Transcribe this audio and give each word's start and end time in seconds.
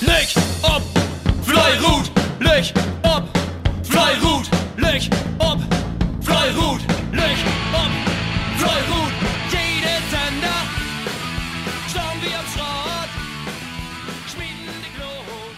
Licht 0.00 0.36
ob, 0.62 0.82
Fleirut, 1.42 2.10
Licht 2.38 2.74
ob, 3.02 3.24
Fleirut, 3.82 4.50
Licht 4.76 5.10
ob, 5.38 5.58
Fleirut, 6.20 6.80
Licht 7.12 7.46
ob, 7.72 7.90
Fleirut. 8.58 9.12
Jede 9.50 9.96
Sender, 10.10 10.60
schauen 11.90 12.20
wir 12.20 12.38
am 12.38 12.46
Schrott, 12.52 13.10
schmieden 14.28 14.76
die 14.84 14.92
Glut. 14.98 15.56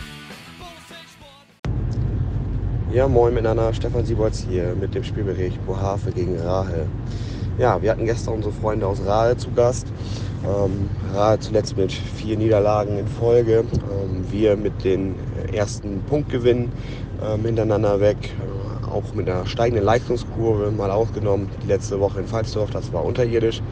Ja, 2.94 3.08
moin 3.08 3.34
miteinander, 3.34 3.74
Stefan 3.74 4.04
Siebolz 4.06 4.44
hier 4.48 4.76
mit 4.80 4.94
dem 4.94 5.02
Spielbericht 5.02 5.64
Bohave 5.66 6.12
gegen 6.12 6.38
Rahe. 6.40 6.86
Ja, 7.58 7.82
wir 7.82 7.90
hatten 7.90 8.06
gestern 8.06 8.34
unsere 8.34 8.54
Freunde 8.54 8.86
aus 8.86 9.04
Rahe 9.04 9.36
zu 9.36 9.50
Gast. 9.50 9.88
Ähm, 10.44 10.88
Rahe 11.12 11.38
zuletzt 11.40 11.76
mit 11.76 11.92
vier 11.92 12.36
Niederlagen 12.36 12.98
in 12.98 13.08
Folge. 13.08 13.64
Ähm, 13.72 14.24
wir 14.30 14.56
mit 14.56 14.84
den 14.84 15.16
ersten 15.52 16.02
Punktgewinnen 16.02 16.70
ähm, 17.22 17.44
hintereinander 17.44 18.00
weg. 18.00 18.16
Äh, 18.22 18.68
auch 18.88 19.14
mit 19.14 19.28
einer 19.28 19.46
steigenden 19.46 19.84
Leistungskurve 19.84 20.70
mal 20.70 20.90
ausgenommen. 20.90 21.48
Die 21.62 21.68
letzte 21.68 22.00
Woche 22.00 22.20
in 22.20 22.26
Pfalzdorf, 22.26 22.70
das 22.70 22.92
war 22.92 23.04
unterirdisch. 23.04 23.62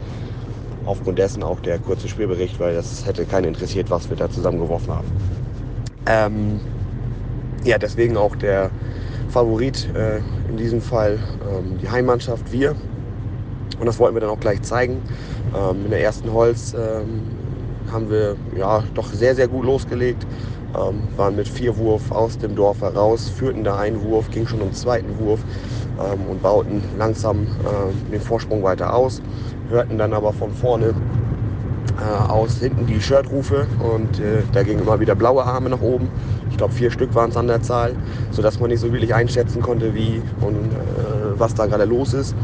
Aufgrund 0.85 1.19
dessen 1.19 1.43
auch 1.43 1.59
der 1.59 1.79
kurze 1.79 2.07
Spielbericht, 2.07 2.59
weil 2.59 2.75
das 2.75 3.05
hätte 3.05 3.25
keinen 3.25 3.45
interessiert, 3.45 3.89
was 3.89 4.09
wir 4.09 4.17
da 4.17 4.29
zusammengeworfen 4.29 4.93
haben. 4.93 5.07
Ähm, 6.05 6.59
ja, 7.63 7.77
deswegen 7.77 8.15
auch 8.15 8.35
der 8.35 8.69
Favorit 9.29 9.89
äh, 9.93 10.19
in 10.49 10.57
diesem 10.57 10.81
Fall 10.81 11.19
ähm, 11.49 11.77
die 11.81 11.89
Heimmannschaft, 11.89 12.51
wir. 12.51 12.75
Und 13.79 13.85
das 13.85 13.99
wollten 13.99 14.15
wir 14.15 14.21
dann 14.21 14.29
auch 14.29 14.39
gleich 14.39 14.61
zeigen. 14.61 15.01
Ähm, 15.57 15.85
in 15.85 15.91
der 15.91 16.01
ersten 16.01 16.31
Holz 16.31 16.75
ähm, 16.77 17.21
haben 17.91 18.09
wir 18.09 18.35
ja 18.55 18.83
doch 18.93 19.07
sehr, 19.11 19.35
sehr 19.35 19.47
gut 19.47 19.65
losgelegt. 19.65 20.25
Ähm, 20.75 21.01
waren 21.15 21.35
mit 21.35 21.47
vier 21.47 21.77
Wurf 21.77 22.11
aus 22.11 22.37
dem 22.37 22.55
Dorf 22.55 22.81
heraus, 22.81 23.29
führten 23.29 23.63
da 23.63 23.77
einen 23.77 24.01
Wurf, 24.03 24.29
ging 24.29 24.45
schon 24.45 24.61
um 24.61 24.69
den 24.69 24.75
zweiten 24.75 25.17
Wurf 25.17 25.39
ähm, 25.97 26.29
und 26.29 26.41
bauten 26.41 26.81
langsam 26.97 27.43
äh, 27.43 28.11
den 28.11 28.21
Vorsprung 28.21 28.63
weiter 28.63 28.93
aus. 28.93 29.21
Hörten 29.69 29.97
dann 29.97 30.13
aber 30.13 30.33
von 30.33 30.51
vorne 30.51 30.93
äh, 31.99 32.29
aus 32.29 32.57
hinten 32.59 32.85
die 32.85 33.01
Shirtrufe 33.01 33.65
und 33.79 34.19
äh, 34.19 34.43
da 34.51 34.63
gingen 34.63 34.81
immer 34.81 34.99
wieder 34.99 35.15
blaue 35.15 35.43
Arme 35.43 35.69
nach 35.69 35.81
oben. 35.81 36.09
Ich 36.51 36.57
glaube, 36.57 36.73
vier 36.73 36.91
Stück 36.91 37.15
waren 37.15 37.29
es 37.29 37.37
an 37.37 37.47
der 37.47 37.61
Zahl, 37.61 37.95
sodass 38.31 38.59
man 38.59 38.69
nicht 38.69 38.81
so 38.81 38.91
wirklich 38.91 39.13
einschätzen 39.15 39.61
konnte, 39.61 39.95
wie 39.95 40.21
und 40.41 40.55
äh, 40.55 41.39
was 41.39 41.55
da 41.55 41.65
gerade 41.65 41.85
los 41.85 42.13
ist. 42.13 42.35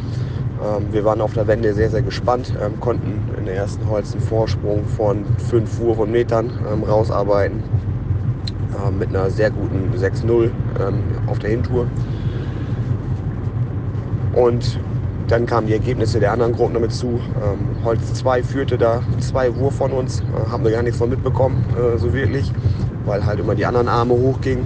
Ähm, 0.64 0.88
wir 0.92 1.04
waren 1.06 1.22
auf 1.22 1.34
der 1.34 1.48
Wende 1.48 1.74
sehr, 1.74 1.90
sehr 1.90 2.02
gespannt, 2.02 2.54
ähm, 2.64 2.80
konnten 2.80 3.20
in 3.38 3.46
der 3.46 3.56
ersten 3.56 3.88
Holz 3.90 4.14
einen 4.14 4.22
Vorsprung 4.22 4.86
von 4.86 5.26
fünf 5.50 5.80
Wurf 5.80 6.00
und 6.00 6.12
Metern 6.12 6.52
ähm, 6.72 6.84
rausarbeiten 6.84 7.64
mit 9.00 9.10
einer 9.10 9.30
sehr 9.30 9.50
guten 9.50 9.94
6-0 9.98 10.46
ähm, 10.46 11.04
auf 11.28 11.40
der 11.40 11.52
Hintour. 11.52 11.88
Und 14.34 14.78
dann 15.30 15.46
kamen 15.46 15.68
die 15.68 15.74
Ergebnisse 15.74 16.20
der 16.20 16.34
anderen 16.34 16.54
Gruppen 16.54 16.74
damit 16.74 16.92
zu. 16.92 17.20
Holz 17.84 18.14
2 18.14 18.44
führte 18.44 18.78
da 18.78 19.02
zwei 19.20 19.54
Wurf 19.58 19.76
von 19.76 19.92
uns, 19.92 20.22
äh, 20.22 20.52
haben 20.52 20.64
wir 20.64 20.72
gar 20.72 20.84
nichts 20.84 20.98
von 20.98 21.10
mitbekommen, 21.10 21.64
äh, 21.76 21.98
so 21.98 22.14
wirklich, 22.14 22.52
weil 23.06 23.26
halt 23.26 23.40
immer 23.40 23.56
die 23.56 23.66
anderen 23.66 23.90
Arme 23.90 24.14
hochgingen. 24.14 24.66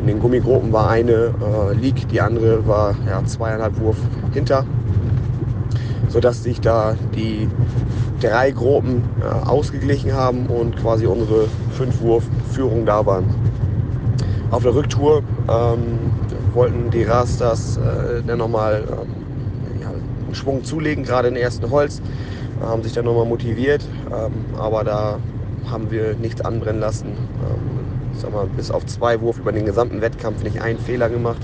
In 0.00 0.06
den 0.06 0.20
Gummigruppen 0.20 0.72
war 0.72 0.90
eine 0.90 1.12
äh, 1.12 1.74
Leak, 1.74 2.08
die 2.08 2.20
andere 2.20 2.66
war 2.66 2.94
ja, 3.06 3.24
zweieinhalb 3.24 3.78
Wurf 3.80 3.96
hinter, 4.32 4.64
sodass 6.10 6.42
sich 6.42 6.60
da 6.60 6.94
die 7.14 7.48
drei 8.20 8.50
Gruppen 8.50 9.02
äh, 9.20 9.48
ausgeglichen 9.48 10.12
haben 10.12 10.46
und 10.46 10.76
quasi 10.76 11.06
unsere 11.06 11.46
fünf 11.72 12.00
Wurf 12.02 12.24
Führung 12.52 12.84
da 12.84 13.06
waren. 13.06 13.24
Auf 14.50 14.64
der 14.64 14.74
Rücktour 14.74 15.22
ähm, 15.48 16.10
wollten 16.52 16.90
die 16.90 17.04
Rastas 17.04 17.76
äh, 17.76 18.22
dann 18.26 18.38
nochmal 18.38 18.82
ähm, 18.90 19.80
ja, 19.80 19.88
einen 19.88 20.34
Schwung 20.34 20.64
zulegen, 20.64 21.04
gerade 21.04 21.28
in 21.28 21.36
ersten 21.36 21.70
Holz, 21.70 22.02
haben 22.60 22.82
sich 22.82 22.92
dann 22.92 23.04
nochmal 23.04 23.26
motiviert, 23.26 23.84
ähm, 24.12 24.58
aber 24.58 24.84
da 24.84 25.18
haben 25.70 25.90
wir 25.90 26.14
nichts 26.16 26.40
anbrennen 26.40 26.80
lassen. 26.80 27.08
Ähm, 27.08 27.80
ich 28.12 28.20
sag 28.20 28.32
mal, 28.32 28.46
bis 28.56 28.70
auf 28.70 28.84
zwei 28.86 29.20
Wurf 29.20 29.38
über 29.38 29.52
den 29.52 29.64
gesamten 29.64 30.00
Wettkampf 30.00 30.42
nicht 30.42 30.60
einen 30.60 30.78
Fehler 30.78 31.08
gemacht, 31.08 31.40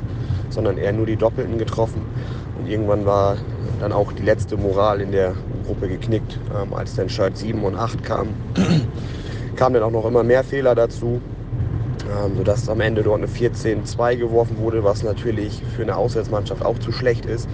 sondern 0.50 0.76
eher 0.76 0.93
nur 0.93 1.06
die 1.06 1.16
Doppelten 1.16 1.59
getroffen. 1.59 2.03
Und 2.59 2.69
irgendwann 2.69 3.06
war 3.06 3.37
dann 3.81 3.92
auch 3.92 4.12
die 4.12 4.22
letzte 4.22 4.56
Moral 4.56 5.00
in 5.00 5.12
der 5.12 5.34
Gruppe 5.66 5.88
geknickt, 5.88 6.38
ähm, 6.54 6.72
als 6.75 6.94
dann 6.94 7.09
Shirt 7.09 7.37
7 7.37 7.62
und 7.62 7.76
8 7.76 8.03
kam. 8.03 8.28
kamen 9.56 9.75
dann 9.75 9.82
auch 9.82 9.91
noch 9.91 10.06
immer 10.06 10.22
mehr 10.22 10.44
Fehler 10.44 10.75
dazu, 10.75 11.20
ähm, 12.10 12.37
sodass 12.37 12.69
am 12.69 12.81
Ende 12.81 13.03
dort 13.03 13.19
eine 13.19 13.26
14-2 13.26 14.16
geworfen 14.16 14.59
wurde, 14.59 14.84
was 14.84 15.03
natürlich 15.03 15.62
für 15.75 15.82
eine 15.82 15.97
Auswärtsmannschaft 15.97 16.64
auch 16.64 16.78
zu 16.78 16.92
schlecht 16.92 17.26
ist. 17.26 17.48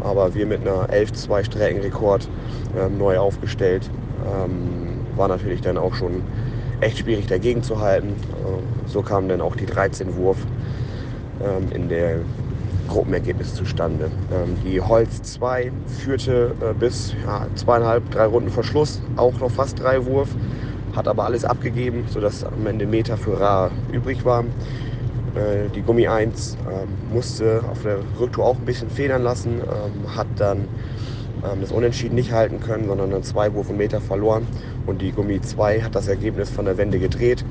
Aber 0.00 0.34
wir 0.34 0.46
mit 0.46 0.62
einer 0.62 0.88
11-2 0.88 1.44
Streckenrekord 1.44 2.28
ähm, 2.76 2.98
neu 2.98 3.18
aufgestellt, 3.18 3.90
ähm, 4.24 5.00
war 5.16 5.28
natürlich 5.28 5.60
dann 5.60 5.78
auch 5.78 5.94
schon 5.94 6.22
echt 6.80 6.98
schwierig 6.98 7.26
dagegen 7.26 7.62
zu 7.62 7.80
halten. 7.80 8.08
Äh, 8.08 8.88
so 8.88 9.02
kamen 9.02 9.28
dann 9.28 9.40
auch 9.40 9.56
die 9.56 9.66
13 9.66 10.16
Wurf 10.16 10.38
ähm, 11.40 11.70
in 11.72 11.88
der 11.88 12.20
Gruppenergebnis 12.88 13.54
zustande. 13.54 14.10
Ähm, 14.32 14.56
die 14.64 14.80
Holz 14.80 15.22
2 15.22 15.72
führte 15.86 16.54
äh, 16.60 16.74
bis 16.74 17.14
ja, 17.24 17.46
zweieinhalb, 17.54 18.10
drei 18.10 18.26
Runden 18.26 18.50
Verschluss, 18.50 19.00
auch 19.16 19.38
noch 19.40 19.50
fast 19.50 19.80
drei 19.80 20.04
Wurf, 20.04 20.28
hat 20.94 21.08
aber 21.08 21.24
alles 21.24 21.44
abgegeben, 21.44 22.04
sodass 22.08 22.44
am 22.44 22.66
Ende 22.66 22.86
Meter 22.86 23.16
für 23.16 23.38
Ra 23.40 23.70
übrig 23.92 24.24
war. 24.24 24.44
Äh, 25.34 25.68
die 25.74 25.82
Gummi 25.82 26.08
1 26.08 26.58
ähm, 26.70 26.88
musste 27.12 27.62
auf 27.70 27.82
der 27.82 27.98
Rücktour 28.18 28.44
auch 28.44 28.56
ein 28.56 28.64
bisschen 28.64 28.90
federn 28.90 29.22
lassen, 29.22 29.60
ähm, 29.60 30.16
hat 30.16 30.26
dann 30.36 30.68
ähm, 31.44 31.60
das 31.60 31.72
Unentschieden 31.72 32.14
nicht 32.14 32.32
halten 32.32 32.60
können, 32.60 32.86
sondern 32.86 33.10
dann 33.10 33.22
zwei 33.22 33.52
Wurf 33.54 33.70
und 33.70 33.78
Meter 33.78 34.00
verloren. 34.00 34.46
Und 34.86 35.00
die 35.00 35.12
Gummi 35.12 35.40
2 35.40 35.82
hat 35.82 35.94
das 35.94 36.08
Ergebnis 36.08 36.50
von 36.50 36.64
der 36.64 36.76
Wende 36.76 36.98
gedreht, 36.98 37.44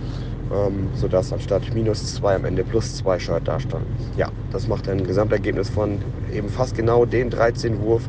ähm, 0.53 0.89
sodass 0.95 1.31
anstatt 1.31 1.73
minus 1.73 2.16
2 2.16 2.35
am 2.35 2.45
Ende 2.45 2.63
plus 2.63 2.95
2 2.97 3.19
Shirt 3.19 3.47
dastand. 3.47 3.85
Ja, 4.17 4.29
das 4.51 4.67
macht 4.67 4.89
ein 4.89 5.06
Gesamtergebnis 5.06 5.69
von 5.69 6.00
eben 6.34 6.50
fast 6.50 6.75
genau 6.75 7.06
den 7.06 7.29
13 7.29 7.79
Wurf, 7.81 8.03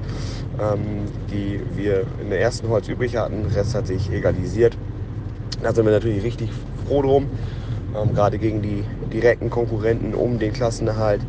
ähm, 0.61 1.05
die 1.31 1.61
wir 1.77 2.05
in 2.21 2.31
der 2.31 2.41
ersten 2.41 2.69
Holz 2.69 2.89
übrig 2.89 3.17
hatten. 3.17 3.45
Der 3.49 3.57
Rest 3.57 3.75
hat 3.75 3.87
sich 3.87 4.11
egalisiert. 4.13 4.77
Da 5.63 5.73
sind 5.73 5.85
wir 5.85 5.93
natürlich 5.93 6.25
richtig 6.25 6.51
froh 6.87 7.03
drum, 7.03 7.27
ähm, 7.97 8.15
gerade 8.15 8.39
gegen 8.39 8.63
die 8.63 8.85
direkten 9.13 9.51
Konkurrenten 9.51 10.15
um 10.15 10.39
den 10.39 10.53
Klassenerhalt. 10.53 11.21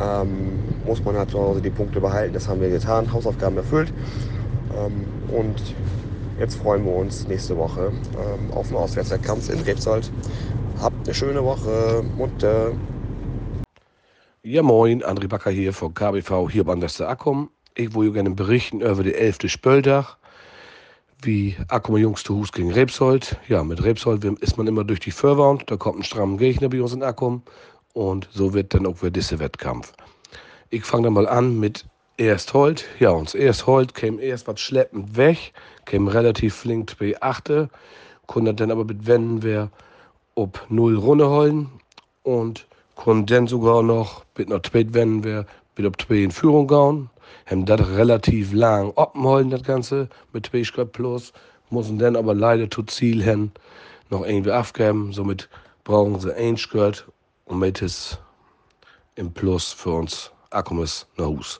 Ähm, 0.00 0.58
muss 0.86 1.04
man 1.04 1.16
halt 1.16 1.30
zu 1.30 1.38
Hause 1.38 1.60
die 1.60 1.70
Punkte 1.70 2.00
behalten. 2.00 2.34
Das 2.34 2.48
haben 2.48 2.60
wir 2.60 2.70
getan, 2.70 3.12
Hausaufgaben 3.12 3.56
erfüllt. 3.56 3.92
Ähm, 4.76 5.04
und 5.28 5.56
jetzt 6.38 6.56
freuen 6.56 6.84
wir 6.84 6.92
uns 6.92 7.26
nächste 7.28 7.56
Woche 7.56 7.92
ähm, 8.14 8.52
auf 8.52 8.68
den 8.68 8.76
Auswärtswettkampf 8.76 9.50
in 9.50 9.60
Rebsold. 9.60 10.10
Habt 10.80 10.96
eine 11.04 11.14
schöne 11.14 11.44
Woche 11.44 12.04
und 12.18 12.42
äh, 12.42 12.70
Ja, 14.42 14.62
moin, 14.62 15.02
André 15.02 15.28
Backer 15.28 15.50
hier 15.50 15.72
von 15.72 15.94
KBV 15.94 16.50
hier 16.50 16.64
beim 16.64 16.80
Dester 16.80 17.08
Akkum. 17.08 17.50
Ich 17.74 17.94
wollte 17.94 18.12
gerne 18.12 18.30
berichten 18.30 18.80
über 18.80 19.02
die 19.02 19.14
11. 19.14 19.38
Spöldach, 19.46 20.16
wie 21.22 21.56
Akkum 21.68 21.96
Jungs 21.96 22.22
zu 22.22 22.36
Hus 22.36 22.52
gegen 22.52 22.72
Rebsold. 22.72 23.36
Ja, 23.48 23.64
mit 23.64 23.82
Rebsold 23.82 24.24
ist 24.24 24.58
man 24.58 24.66
immer 24.66 24.84
durch 24.84 25.00
die 25.00 25.10
Förwand, 25.10 25.70
da 25.70 25.76
kommt 25.76 26.00
ein 26.00 26.04
strammer 26.04 26.36
Gegner 26.36 26.68
bei 26.68 26.82
uns 26.82 26.92
in 26.92 27.02
Akkum 27.02 27.42
und 27.94 28.28
so 28.32 28.52
wird 28.52 28.74
dann 28.74 28.86
auch 28.86 29.00
wieder 29.00 29.12
dieser 29.12 29.38
Wettkampf. 29.38 29.92
Ich 30.70 30.84
fange 30.84 31.04
dann 31.04 31.14
mal 31.14 31.28
an 31.28 31.58
mit 31.58 31.86
Ersthold. 32.16 32.84
Ja, 33.00 33.10
uns 33.10 33.34
Ersthold 33.34 33.92
käme 33.92 34.22
erst 34.22 34.46
was 34.46 34.60
schleppend 34.60 35.16
weg, 35.16 35.52
käme 35.84 36.14
relativ 36.14 36.54
flink 36.54 36.96
bei 36.96 37.20
8, 37.20 37.68
konnte 38.28 38.54
dann 38.54 38.70
aber 38.70 38.84
mit 38.84 39.08
Wenden 39.08 39.42
wer 39.42 39.68
ob 40.36 40.64
0 40.68 40.96
Runde 40.96 41.28
holen 41.28 41.70
und 42.22 42.68
konnte 42.94 43.34
dann 43.34 43.48
sogar 43.48 43.82
noch 43.82 44.24
mit 44.38 44.48
noch 44.48 44.62
zweit 44.62 44.94
Wenden 44.94 45.24
wer 45.24 45.44
mit 45.76 45.86
ob 45.86 46.00
2 46.00 46.14
in 46.14 46.30
Führung 46.30 46.68
gauen. 46.68 47.10
Haben 47.46 47.66
das 47.66 47.80
relativ 47.88 48.52
lang 48.52 48.92
oppenholen, 48.94 49.50
das 49.50 49.64
Ganze, 49.64 50.08
mit 50.32 50.46
2 50.46 50.62
Schritt 50.62 50.92
plus, 50.92 51.32
mussten 51.70 51.98
dann 51.98 52.14
aber 52.14 52.32
leider 52.32 52.70
zu 52.70 52.84
Ziel 52.84 53.24
hin 53.24 53.50
noch 54.10 54.24
irgendwie 54.24 54.52
abgeben. 54.52 55.12
Somit 55.12 55.48
brauchen 55.82 56.20
sie 56.20 56.32
ein 56.32 56.56
Skirt 56.56 57.08
und 57.46 57.58
mit 57.58 57.82
es 57.82 58.18
im 59.16 59.32
Plus 59.32 59.72
für 59.72 59.90
uns 59.90 60.30
Akkumis 60.50 61.06
nach 61.16 61.26
Hus. 61.26 61.58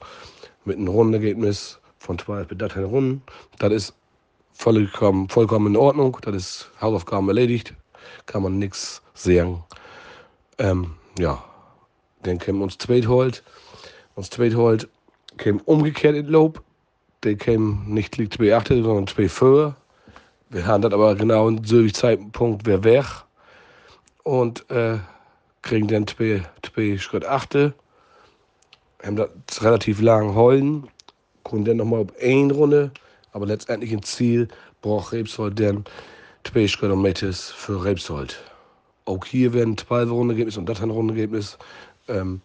Mit 0.64 0.78
einem 0.78 0.88
Rundenergebnis 0.88 1.78
von 1.98 2.18
12 2.18 2.48
bis 2.48 2.58
13 2.58 2.84
Runden. 2.84 3.22
Das 3.58 3.72
ist 3.72 3.94
vollkommen, 4.52 5.28
vollkommen 5.28 5.74
in 5.74 5.76
Ordnung. 5.76 6.16
Das 6.22 6.34
ist 6.34 6.70
Hausaufgaben 6.80 7.28
erledigt. 7.28 7.74
Kann 8.26 8.42
man 8.42 8.58
nichts 8.58 9.02
sagen. 9.14 9.62
Ähm, 10.58 10.94
ja, 11.18 11.42
dann 12.22 12.38
käme 12.38 12.62
uns 12.62 12.78
zweit 12.78 13.06
holt. 13.06 13.42
Uns 14.14 14.30
zweit 14.30 14.54
holt 14.54 14.88
käme 15.36 15.60
umgekehrt 15.64 16.16
in 16.16 16.26
Lob. 16.26 16.62
Der 17.22 17.36
käme 17.36 17.78
nicht 17.86 18.16
liegt 18.16 18.34
2 18.34 18.56
8, 18.56 18.68
sondern 18.68 19.06
2 19.06 19.28
4. 19.28 19.76
Wir 20.50 20.66
haben 20.66 20.82
das 20.82 20.92
aber 20.92 21.14
genau 21.14 21.48
in 21.48 21.64
so 21.64 21.86
Zeitpunkt 21.88 22.66
wer 22.66 22.84
weg. 22.84 23.06
und 24.24 24.68
äh, 24.70 24.98
kriegen 25.62 25.88
dann 25.88 26.06
zwei, 26.06 26.42
zwei 26.62 26.98
Schritt 26.98 27.24
achte. 27.24 27.74
Haben 29.04 29.16
das 29.16 29.62
relativ 29.62 30.00
lang 30.00 30.34
heulen, 30.34 30.88
können 31.44 31.64
dann 31.64 31.76
nochmal 31.76 32.00
auf 32.00 32.08
eine 32.22 32.52
Runde, 32.52 32.90
aber 33.32 33.46
letztendlich 33.46 33.92
im 33.92 34.02
Ziel 34.02 34.48
braucht 34.80 35.12
Rebsold 35.12 35.60
dann 35.60 35.84
zwei 36.44 36.66
Schritt 36.68 36.90
und 36.90 37.02
Mettes 37.02 37.50
für 37.50 37.84
Rebsold. 37.84 38.42
Auch 39.06 39.24
hier 39.24 39.52
werden 39.52 39.76
zwei 39.76 40.04
Rundenergebnis 40.04 40.56
und 40.56 40.68
das 40.68 40.80
ein 40.80 40.90
Rundenergebnis, 40.90 41.58
ähm, 42.08 42.40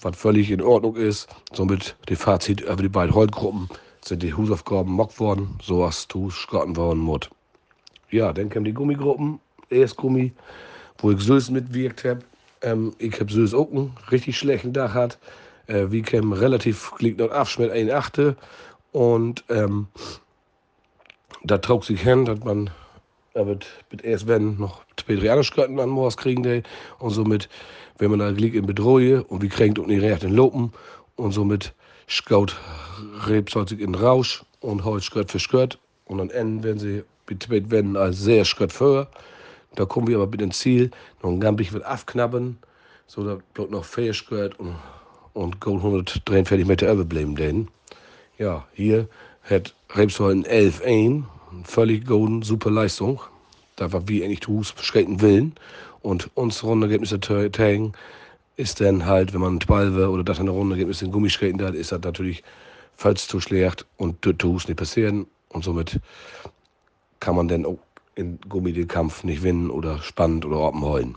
was 0.00 0.16
völlig 0.16 0.50
in 0.50 0.60
Ordnung 0.60 0.96
ist. 0.96 1.28
Somit 1.52 1.96
die 2.08 2.16
Fazit 2.16 2.60
über 2.60 2.76
die 2.76 2.88
beiden 2.88 3.14
Holtgruppen 3.14 3.68
sind 4.04 4.22
die 4.22 4.34
Hausaufgaben 4.34 4.92
mockt 4.92 5.20
worden, 5.20 5.58
so 5.62 5.80
was 5.80 6.08
du 6.08 6.28
Schrotten 6.30 6.76
worden 6.76 6.98
muss. 6.98 7.30
Ja, 8.10 8.32
dann 8.32 8.50
kommen 8.50 8.64
die 8.64 8.74
Gummigruppen, 8.74 9.40
erst 9.70 9.96
Gummi, 9.96 10.32
wo 10.98 11.12
ich 11.12 11.20
Süß 11.20 11.50
mitwirkt 11.50 12.04
habe. 12.04 12.20
Ähm, 12.60 12.92
ich 12.98 13.18
habe 13.18 13.32
Süß 13.32 13.54
auch 13.54 13.70
einen 13.70 13.92
richtig 14.10 14.36
schlechten 14.36 14.72
Dach 14.72 14.92
hat. 14.92 15.18
Äh, 15.66 15.90
wir 15.90 16.02
kämen 16.02 16.32
relativ 16.32 16.92
liegt 16.98 17.18
noch 17.18 17.30
Abschnitt 17.30 17.70
1 17.70 17.90
Achte. 17.90 18.36
Und 18.92 19.44
ähm, 19.48 19.86
da 21.44 21.58
trug 21.58 21.84
sich 21.84 22.00
hin, 22.00 22.24
dass 22.24 22.40
man 22.40 22.70
da 23.34 23.46
wird 23.46 23.66
mit 23.90 24.04
erst 24.04 24.26
wenn 24.26 24.58
noch 24.58 24.82
Pedrianischkeiten 25.06 25.80
an 25.80 25.88
Moors 25.88 26.16
kriegen 26.16 26.42
die. 26.42 26.62
Und 26.98 27.10
somit 27.10 27.48
wenn 27.98 28.10
man 28.10 28.18
da 28.18 28.28
liegt 28.28 28.56
in 28.56 28.66
Bedrohung 28.66 29.22
und 29.22 29.42
wir 29.42 29.48
kriegen 29.48 29.80
auch 29.80 29.86
nicht 29.86 30.02
recht 30.02 30.24
in 30.24 30.34
Lopen. 30.34 30.72
Und 31.16 31.32
somit 31.32 31.72
schaut 32.06 32.56
sich 33.68 33.80
in 33.80 33.94
Rausch 33.94 34.44
und 34.60 34.84
heute 34.84 35.04
Skirt 35.04 35.30
für 35.30 35.38
Skirt 35.38 35.78
und 36.06 36.18
dann 36.18 36.30
enden 36.30 36.62
werden 36.64 36.78
sie 36.78 37.04
mit 37.28 37.70
werden 37.70 37.96
als 37.96 38.18
sehr 38.18 38.44
Skirt 38.44 38.72
für. 38.72 39.08
Da 39.74 39.84
kommen 39.84 40.06
wir 40.06 40.16
aber 40.16 40.26
mit 40.26 40.42
ins 40.42 40.58
Ziel, 40.58 40.90
noch 41.22 41.30
ein 41.30 41.40
Gampig 41.40 41.72
wird 41.72 41.84
abknappen, 41.84 42.58
so 43.06 43.24
da 43.24 43.38
bleibt 43.54 43.70
noch 43.70 43.84
vier 43.84 44.12
Skirt 44.12 44.58
und, 44.58 44.74
und 45.34 45.60
Gold 45.60 45.78
143 45.78 46.66
Meter 46.66 46.92
überbleiben 46.92 47.36
denn. 47.36 47.68
Ja, 48.38 48.66
hier 48.72 49.08
hat 49.42 49.74
Rebsoll 49.94 50.32
ein 50.32 50.44
11 50.44 50.82
ein, 50.84 51.26
völlig 51.64 52.06
golden, 52.06 52.42
super 52.42 52.70
Leistung. 52.70 53.20
Da 53.76 53.92
war 53.92 54.08
wie 54.08 54.24
eigentlich 54.24 54.46
Hus 54.46 54.72
beschränkten 54.72 55.20
Willen. 55.20 55.54
Und 56.00 56.30
uns 56.34 56.62
Rundenergebnisse 56.62 57.20
tagen 57.20 57.92
ist 58.56 58.80
dann 58.80 59.06
halt, 59.06 59.32
wenn 59.32 59.40
man 59.40 59.60
12 59.60 60.08
oder 60.08 60.24
das 60.24 60.40
eine 60.40 60.50
Rundenergebnis 60.50 61.02
in 61.02 61.12
Gummiskaten 61.12 61.58
da 61.58 61.66
hat, 61.66 61.74
ist 61.74 61.92
das 61.92 62.02
natürlich 62.02 62.42
falls 62.96 63.26
zu 63.26 63.40
schlecht 63.40 63.86
und 63.96 64.24
das 64.26 64.34
Hus 64.42 64.68
nicht 64.68 64.76
passieren. 64.76 65.26
Und 65.48 65.64
somit 65.64 66.00
kann 67.20 67.36
man 67.36 67.48
dann 67.48 67.66
auch 67.66 67.78
in 68.14 68.38
Gummi 68.48 68.72
den 68.72 68.88
Kampf 68.88 69.24
nicht 69.24 69.38
gewinnen 69.38 69.70
oder 69.70 69.98
spannend 70.02 70.44
oder 70.44 70.60
oben 70.60 70.82
heulen. 70.82 71.16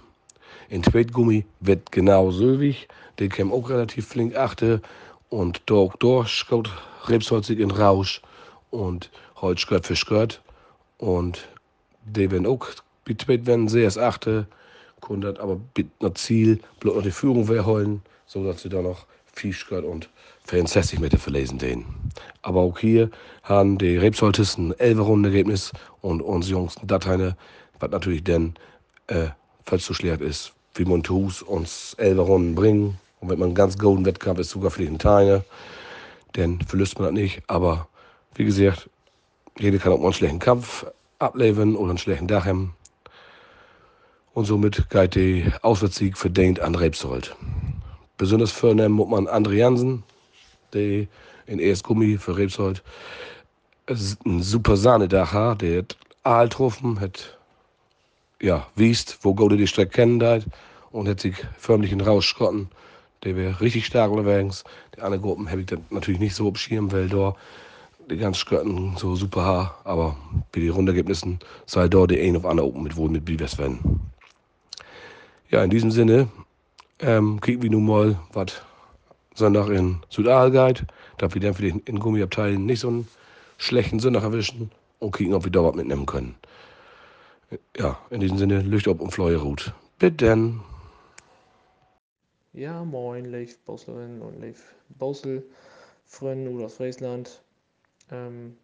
In 0.69 0.81
Tweetgummi 0.81 1.45
wird 1.59 1.91
genau 1.91 2.31
so 2.31 2.59
wie 2.59 2.75
Den 3.19 3.29
käme 3.29 3.53
auch 3.53 3.69
relativ 3.69 4.07
flink 4.07 4.35
achte 4.35 4.81
und 5.29 5.61
dort 5.65 6.01
durch 6.01 6.29
schaut 6.29 6.69
Rebsholzig 7.07 7.59
in 7.59 7.71
Rausch 7.71 8.21
und 8.71 9.09
heute 9.41 9.61
Skirt 9.61 9.85
für 9.85 9.95
Skirt. 9.95 10.41
Und 10.97 11.47
die 12.05 12.29
werden 12.31 12.45
auch 12.45 12.67
betweit 13.03 13.45
werden, 13.45 13.67
sehr 13.67 13.87
es 13.87 13.97
achte, 13.97 14.47
kundet 15.01 15.39
aber 15.39 15.59
mit 15.77 15.87
einer 15.99 16.15
Ziel, 16.15 16.59
bloß 16.79 16.95
noch 16.95 17.03
die 17.03 17.11
Führung 17.11 17.47
holen, 17.65 18.01
so 18.25 18.43
dass 18.43 18.61
sie 18.61 18.69
da 18.69 18.81
noch 18.81 19.05
viel 19.33 19.53
Skirt 19.53 19.83
und 19.83 20.09
64 20.45 20.99
Meter 20.99 21.17
verlesen 21.17 21.57
den. 21.57 21.85
Aber 22.41 22.61
auch 22.61 22.79
hier 22.79 23.09
haben 23.43 23.77
die 23.77 23.97
Rebsoltes 23.97 24.57
ein 24.57 24.73
11 24.79 24.99
Runden 24.99 25.25
Ergebnis 25.25 25.71
und 26.01 26.21
unsere 26.21 26.59
Jungs 26.59 26.75
Dateine, 26.83 27.35
was 27.79 27.91
natürlich 27.91 28.23
dann, 28.23 28.55
äh, 29.07 29.27
schlecht 29.93 30.21
ist, 30.21 30.53
wie 30.75 30.85
Montus 30.85 31.41
uns 31.41 31.95
11 31.97 32.19
Runden 32.19 32.55
bringen. 32.55 32.97
Und 33.19 33.29
wenn 33.29 33.39
man 33.39 33.47
einen 33.47 33.55
ganz 33.55 33.77
golden 33.77 34.05
Wettkampf 34.05 34.39
ist, 34.39 34.49
sogar 34.49 34.71
vielleicht 34.71 34.93
ein 34.93 34.99
Teile, 34.99 35.43
dann 36.33 36.59
verlöst 36.61 36.99
man 36.99 37.07
das 37.07 37.13
nicht. 37.13 37.41
Aber 37.47 37.87
wie 38.35 38.45
gesagt, 38.45 38.89
jeder 39.57 39.77
kann 39.77 39.93
auch 39.93 39.97
mal 39.97 40.05
einen 40.05 40.13
schlechten 40.13 40.39
Kampf 40.39 40.85
ableben 41.19 41.75
oder 41.75 41.89
einen 41.89 41.97
schlechten 41.97 42.27
Dach. 42.27 42.47
Und 44.33 44.45
somit 44.45 44.89
geht 44.89 45.15
der 45.15 45.63
Auswärtssieg 45.63 46.17
verdient 46.17 46.59
an 46.59 46.75
Rebsold. 46.75 47.35
Besonders 48.17 48.51
vornehmen 48.51 48.95
muss 48.95 49.09
man 49.09 49.27
André 49.27 49.53
Jansen, 49.53 50.03
der 50.73 51.07
in 51.47 51.59
ES 51.59 51.83
Gummi 51.83 52.17
für 52.17 52.37
Rebsold 52.37 52.83
ein 53.87 54.41
super 54.41 54.77
Sahnedach 54.77 55.55
der 55.57 55.79
hat 55.79 55.97
Aal 56.23 56.49
getroffen, 56.49 56.99
hat 56.99 57.34
ja, 58.41 58.67
wiest, 58.75 59.19
wo 59.21 59.33
Gode 59.33 59.57
die 59.57 59.67
Strecke 59.67 59.91
kennen 59.91 60.43
und 60.91 61.07
hat 61.07 61.19
sich 61.19 61.35
förmlich 61.57 61.91
in 61.91 62.01
rausschrotten. 62.01 62.69
Der 63.23 63.35
wäre 63.35 63.59
richtig 63.59 63.85
stark 63.85 64.11
unterwegs. 64.11 64.63
Die 64.95 65.01
anderen 65.01 65.23
Gruppen 65.23 65.49
habe 65.49 65.61
ich 65.61 65.67
dann 65.67 65.85
natürlich 65.89 66.19
nicht 66.19 66.35
so 66.35 66.47
abschirmen, 66.47 66.91
weil 66.91 67.09
da 67.09 67.35
die 68.09 68.17
ganzen 68.17 68.39
Skirten 68.39 68.95
so 68.97 69.15
super 69.15 69.43
Haar, 69.43 69.81
aber 69.83 70.15
bei 70.51 70.59
den 70.59 70.69
Rundergebnissen 70.69 71.39
sei 71.65 71.87
da 71.87 72.05
die 72.05 72.21
ein 72.21 72.37
auf 72.37 72.45
andere 72.45 72.67
Open 72.67 72.83
mit 72.83 72.95
wohl 72.95 73.09
mit 73.09 73.25
Bivers 73.25 73.57
werden. 73.57 73.99
Ja, 75.49 75.63
in 75.63 75.69
diesem 75.69 75.91
Sinne, 75.91 76.27
ähm, 76.99 77.41
kicken 77.41 77.63
wir 77.63 77.71
nun 77.71 77.85
mal, 77.85 78.19
was 78.33 78.61
Sonntag 79.33 79.69
in 79.69 79.97
Südaal 80.09 80.51
geht, 80.51 80.85
dass 81.17 81.33
wir 81.33 81.41
dann 81.41 81.53
für 81.53 81.63
den 81.63 81.79
in 81.85 81.99
Gummiabteilen 81.99 82.65
nicht 82.65 82.79
so 82.79 82.89
einen 82.89 83.07
schlechten 83.57 83.99
Sonntag 83.99 84.23
erwischen 84.23 84.71
und 84.99 85.15
kicken, 85.15 85.33
ob 85.33 85.43
wir 85.43 85.51
da 85.51 85.63
was 85.63 85.75
mitnehmen 85.75 86.05
können. 86.05 86.35
Ja, 87.77 87.99
in 88.09 88.19
diesem 88.19 88.37
Sinne, 88.37 88.61
Licht 88.61 88.87
ob 88.87 89.01
und 89.01 89.11
Fleuerut. 89.11 89.73
Bitte 89.99 90.25
denn. 90.25 90.61
Ja, 92.53 92.83
moin, 92.83 93.25
Leif 93.25 93.57
Boslerin 93.59 94.21
und 94.21 94.39
Leif 94.39 94.75
Bosel, 94.89 95.43
Freunde 96.05 96.63
aus 96.63 96.75
Friesland. 96.75 97.41
Ähm, 98.11 98.55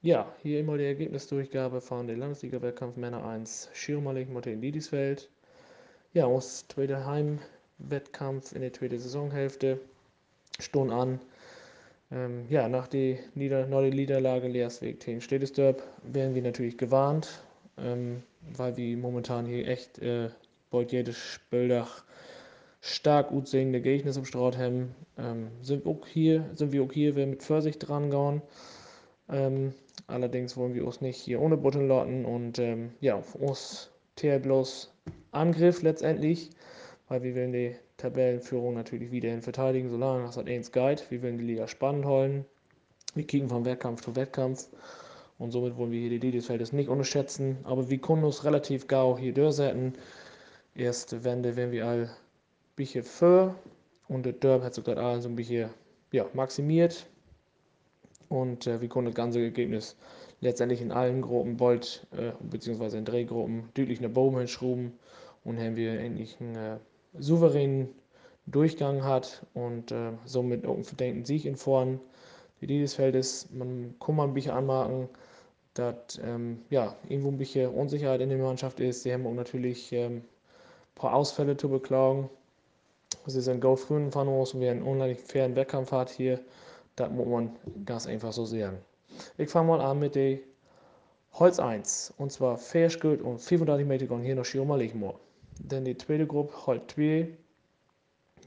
ja, 0.00 0.32
hier 0.42 0.60
immer 0.60 0.78
die 0.78 0.84
Ergebnisdurchgabe 0.84 1.80
von 1.80 2.06
der 2.06 2.16
Landesliga-Wettkampf 2.16 2.96
Männer 2.96 3.26
1 3.26 3.68
Schirmerlich 3.74 4.28
Martin 4.28 4.60
Diedisfeld. 4.60 5.28
Ja, 6.14 6.26
uns 6.26 6.66
zweiter 6.68 7.04
Heimwettkampf 7.04 8.52
in 8.52 8.62
der 8.62 8.72
zweiten 8.72 8.98
Saisonhälfte 8.98 9.80
stund 10.58 10.92
an. 10.92 11.20
Ähm, 12.10 12.46
ja, 12.48 12.68
nach 12.68 12.88
der, 12.88 13.18
Nieder 13.34 13.66
Niederlage 13.66 14.48
Leersweg 14.48 15.00
gegen 15.00 15.20
Städtesdorp 15.20 15.82
werden 16.02 16.34
wir 16.34 16.42
natürlich 16.42 16.78
gewarnt, 16.78 17.42
ähm, 17.82 18.22
weil 18.56 18.76
wir 18.76 18.96
momentan 18.96 19.46
hier 19.46 19.66
echt 19.66 19.98
äh, 19.98 20.30
bald 20.70 20.92
jedes 20.92 21.16
Spöldach 21.16 22.04
stark 22.80 23.30
gut 23.30 23.48
sehende 23.48 23.80
Gegner 23.80 24.16
im 24.16 24.24
Straut 24.24 24.56
haben. 24.56 24.94
Ähm, 25.18 25.48
sind, 25.62 25.86
auch 25.86 26.06
hier, 26.06 26.48
sind 26.54 26.72
wir 26.72 26.82
auch 26.82 26.92
hier 26.92 27.14
mit 27.14 27.42
Vorsicht 27.42 27.88
dran 27.88 28.10
gegangen. 28.10 28.42
Ähm, 29.28 29.74
allerdings 30.06 30.56
wollen 30.56 30.74
wir 30.74 30.86
uns 30.86 31.00
nicht 31.00 31.20
hier 31.20 31.40
ohne 31.40 31.56
Button 31.56 31.88
lotten 31.88 32.24
und 32.24 32.58
ähm, 32.58 32.92
ja, 33.00 33.20
für 33.20 33.38
uns 33.38 33.90
TL 34.16 34.40
bloß 34.40 34.92
Angriff 35.32 35.82
letztendlich, 35.82 36.50
weil 37.08 37.22
wir 37.22 37.34
wollen 37.34 37.52
die 37.52 37.76
Tabellenführung 37.96 38.74
natürlich 38.74 39.10
wiederhin 39.10 39.42
verteidigen, 39.42 39.90
solange 39.90 40.24
das 40.24 40.36
hat 40.36 40.48
eins 40.48 40.72
Guide. 40.72 41.02
Wir 41.10 41.22
wollen 41.22 41.38
die 41.38 41.44
Liga 41.44 41.66
spannend 41.66 42.06
holen. 42.06 42.44
Wir 43.14 43.26
kriegen 43.26 43.48
von 43.48 43.64
Wettkampf 43.64 44.02
zu 44.02 44.14
Wettkampf 44.14 44.68
und 45.38 45.52
somit 45.52 45.76
wollen 45.76 45.92
wir 45.92 46.00
hier 46.00 46.10
die 46.10 46.18
Lidl-Feldes 46.18 46.72
nicht 46.72 46.88
unterschätzen. 46.88 47.58
Aber 47.64 47.88
wir 47.88 47.98
können 47.98 48.24
uns 48.24 48.44
relativ 48.44 48.86
gau 48.86 49.16
hier 49.16 49.32
durchsetzen. 49.32 49.94
Erste 50.74 51.24
Wende 51.24 51.56
werden 51.56 51.72
wir 51.72 51.86
all 51.86 52.10
bisschen 52.76 53.04
für 53.04 53.54
und 54.08 54.24
der 54.24 54.32
Derb 54.32 54.62
hat 54.62 54.74
sogar 54.74 54.96
alles 54.98 55.24
so 55.24 55.28
ein 55.28 55.36
bisschen 55.36 55.70
ja, 56.12 56.26
maximiert. 56.34 57.06
Und 58.28 58.66
äh, 58.66 58.80
wir 58.80 58.88
konnten 58.88 59.10
das 59.10 59.16
ganze 59.16 59.40
Ergebnis 59.40 59.96
letztendlich 60.40 60.80
in 60.80 60.92
allen 60.92 61.22
Gruppen 61.22 61.56
bald, 61.56 62.06
äh, 62.12 62.32
beziehungsweise 62.40 62.98
in 62.98 63.04
drei 63.04 63.24
Gruppen, 63.24 63.70
deutlich 63.74 64.00
nach 64.00 64.14
oben 64.14 64.38
hinschrauben 64.38 64.92
und 65.44 65.58
haben 65.58 65.76
wir 65.76 65.98
endlich 65.98 66.36
einen 66.40 66.56
äh, 66.56 66.78
souveränen 67.18 67.88
Durchgang 68.46 69.04
hat 69.04 69.46
und 69.54 69.92
äh, 69.92 70.12
somit 70.24 70.66
auch 70.66 70.74
einen 70.74 70.84
verdienten 70.84 71.24
Sieg 71.24 71.44
in 71.44 71.56
vorn. 71.56 72.00
Die 72.60 72.86
Feldes, 72.88 73.48
man 73.52 73.94
kann 74.00 74.16
mal 74.16 74.24
ein 74.24 74.34
bisschen 74.34 74.52
anmerken, 74.52 75.08
dass 75.78 76.20
ähm, 76.24 76.62
ja, 76.70 76.96
irgendwo 77.08 77.28
ein 77.28 77.38
bisschen 77.38 77.70
Unsicherheit 77.70 78.20
in 78.20 78.28
der 78.28 78.38
Mannschaft 78.38 78.80
ist. 78.80 79.02
Sie 79.02 79.12
haben 79.12 79.26
auch 79.26 79.34
natürlich 79.34 79.92
ähm, 79.92 80.16
ein 80.16 80.24
paar 80.94 81.14
Ausfälle 81.14 81.56
zu 81.56 81.68
beklagen. 81.68 82.28
Sie 83.26 83.40
sind 83.40 83.60
go 83.60 83.76
frühen 83.76 84.06
uns 84.12 84.54
und 84.54 84.60
wir 84.60 84.70
einen 84.70 84.82
unheimlich 84.82 85.20
fairen 85.20 85.54
Wettkampf 85.56 85.92
hat 85.92 86.10
hier. 86.10 86.40
Das 86.96 87.10
muss 87.10 87.26
man 87.26 87.56
ganz 87.84 88.06
einfach 88.06 88.32
so 88.32 88.44
sehen. 88.44 88.78
Ich 89.36 89.48
fange 89.48 89.68
mal 89.68 89.80
an 89.80 89.98
mit 89.98 90.14
der 90.14 90.38
Holz 91.34 91.58
1. 91.60 92.14
Und 92.18 92.32
zwar 92.32 92.58
Fairschgült 92.58 93.22
und 93.22 93.38
35 93.38 93.86
Meter 93.86 94.10
und 94.12 94.22
hier 94.22 94.34
noch 94.34 94.44
Schioma 94.44 94.76
Lechmoor. 94.76 95.18
Dann 95.60 95.84
die 95.84 95.96
zweite 95.96 96.26
Gruppe 96.26 96.66
Holz 96.66 96.82
2 96.94 97.28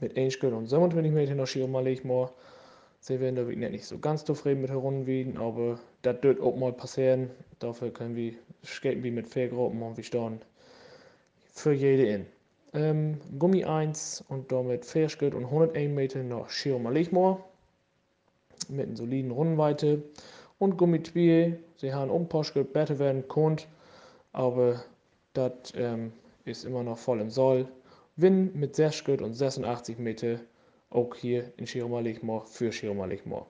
mit 0.00 0.16
1 0.16 0.34
Schgült 0.34 0.52
und 0.52 0.66
27 0.66 1.12
Meter 1.12 1.34
noch 1.34 1.46
Schioma 1.46 1.80
Lechmoor. 1.80 2.32
Sie 3.04 3.18
werden 3.18 3.34
da 3.34 3.48
wirklich 3.48 3.68
nicht 3.70 3.84
so 3.84 3.98
ganz 3.98 4.24
zufrieden 4.24 4.60
mit 4.60 4.70
herunterwiegen, 4.70 5.36
aber 5.36 5.80
das 6.02 6.22
wird 6.22 6.40
auch 6.40 6.56
mal 6.56 6.72
passieren. 6.72 7.30
Dafür 7.58 7.92
können 7.92 8.14
wir 8.14 8.34
skaten 8.64 9.02
wie 9.02 9.10
mit 9.10 9.28
vier 9.28 9.52
und 9.52 9.96
wir 9.96 10.04
stehen 10.04 10.40
für 11.52 11.72
jede 11.72 12.06
in. 12.06 12.26
ähm, 12.74 13.18
Gummi 13.40 13.64
1 13.64 14.24
und 14.28 14.52
damit 14.52 14.84
Fairschritt 14.84 15.34
und 15.34 15.46
101 15.46 15.92
Meter 15.92 16.22
nach 16.22 16.48
Schirmaligmoor 16.48 17.44
mit 18.68 18.86
einer 18.86 18.96
soliden 18.96 19.32
Rundenweite 19.32 20.02
und 20.60 20.76
Gummi 20.76 21.02
2, 21.02 21.58
sie 21.78 21.92
haben 21.92 22.10
um 22.10 22.28
paar 22.28 22.44
Schritt 22.44 22.72
besser 22.72 23.00
werden 23.00 23.26
können, 23.26 23.58
aber 24.32 24.84
das 25.34 25.72
ähm, 25.74 26.12
ist 26.44 26.64
immer 26.64 26.84
noch 26.84 26.98
voll 26.98 27.20
im 27.20 27.30
Soll. 27.30 27.66
Win 28.14 28.52
mit 28.54 28.76
6 28.76 28.94
Schritt 28.94 29.22
und 29.22 29.34
86 29.34 29.98
Meter 29.98 30.38
auch 30.94 31.14
hier 31.14 31.52
in 31.56 31.66
Schirmaligmoor 31.66 32.46
für 32.46 32.72
Schirmaligmoor. 32.72 33.46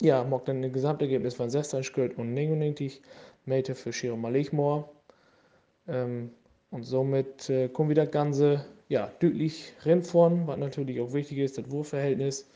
Ja, 0.00 0.22
mag 0.24 0.44
dann 0.44 0.62
ein 0.62 0.72
Gesamtergebnis 0.72 1.34
von 1.34 1.50
16 1.50 1.82
Schritt 1.82 2.16
und 2.18 2.34
99 2.34 3.02
Meter 3.46 3.74
für 3.74 3.92
Schirmaligmoor. 3.92 4.88
Ähm, 5.88 6.30
und 6.70 6.84
somit 6.84 7.48
äh, 7.50 7.68
kommen 7.68 7.90
wieder 7.90 8.06
Ganze 8.06 8.64
ja, 8.88 9.10
deutlich 9.20 9.72
Rennform, 9.84 10.46
was 10.46 10.58
natürlich 10.58 11.00
auch 11.00 11.12
wichtig 11.12 11.38
ist, 11.38 11.58
das 11.58 11.70
Wurfverhältnis. 11.70 12.48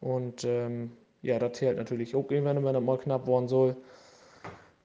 Und 0.00 0.44
ähm, 0.44 0.92
ja, 1.22 1.38
das 1.38 1.52
zählt 1.58 1.76
natürlich 1.76 2.14
auch 2.16 2.30
irgendwann, 2.30 2.64
wenn 2.64 2.74
das 2.74 2.82
mal 2.82 2.98
knapp 2.98 3.26
worden 3.26 3.48
soll. 3.48 3.76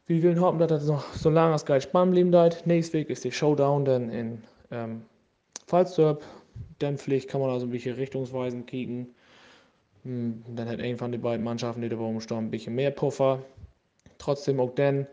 Wir 0.07 0.21
wollen 0.23 0.41
hoffen, 0.41 0.59
dass 0.59 0.69
das 0.69 0.85
noch 0.85 1.13
so 1.13 1.29
lange 1.29 1.53
als 1.53 1.65
geil 1.65 1.81
spannend 1.81 2.13
bleiben 2.13 2.31
wird. 2.31 2.67
Nächste 2.67 2.93
Weg 2.93 3.09
ist 3.09 3.23
der 3.23 3.31
Showdown 3.31 3.85
dann 3.85 4.09
in 4.09 4.43
ähm, 4.71 5.01
Falsterb. 5.65 6.23
Vielleicht 6.79 7.29
kann 7.29 7.41
man 7.41 7.49
also 7.49 7.65
ein 7.65 7.71
bisschen 7.71 7.95
richtungsweisend 7.95 8.67
kicken. 8.67 9.13
Hm, 10.03 10.43
dann 10.55 10.69
hat 10.69 10.79
irgendwann 10.79 11.11
die 11.11 11.17
beiden 11.17 11.43
Mannschaften, 11.43 11.81
die 11.81 11.89
da 11.89 11.95
rumstehen, 11.95 12.45
ein 12.45 12.51
bisschen 12.51 12.75
mehr 12.75 12.91
Puffer. 12.91 13.43
Trotzdem 14.17 14.59
auch 14.59 14.73
dann 14.75 15.07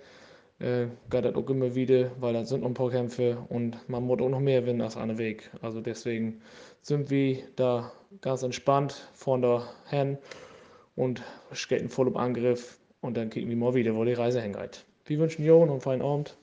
äh, 0.59 0.87
geht 1.11 1.25
das 1.25 1.35
auch 1.35 1.49
immer 1.51 1.75
wieder, 1.75 2.11
weil 2.21 2.35
das 2.35 2.49
sind 2.49 2.61
noch 2.61 2.69
ein 2.69 2.75
paar 2.75 2.91
Kämpfe 2.91 3.39
und 3.49 3.77
man 3.89 4.05
muss 4.05 4.21
auch 4.21 4.29
noch 4.29 4.41
mehr 4.41 4.61
gewinnen 4.61 4.81
als 4.81 4.97
eine 4.97 5.19
Weg. 5.19 5.51
Also 5.61 5.81
deswegen 5.81 6.41
sind 6.83 7.11
wir 7.11 7.39
da 7.57 7.93
ganz 8.21 8.43
entspannt 8.43 9.09
von 9.15 9.43
der 9.43 9.69
Hand 9.91 10.19
und 10.95 11.23
skaten 11.55 11.89
voll 11.89 12.09
im 12.09 12.17
Angriff 12.17 12.79
und 13.01 13.17
dann 13.17 13.31
kicken 13.31 13.49
wir 13.49 13.57
mal 13.57 13.75
wieder, 13.75 13.95
wo 13.95 14.05
die 14.05 14.13
Reise 14.13 14.41
hängt. 14.41 14.85
Wir 15.07 15.19
wünschen 15.19 15.45
Jo 15.45 15.63
einen 15.63 15.81
feinen 15.81 16.03
Abend, 16.03 16.37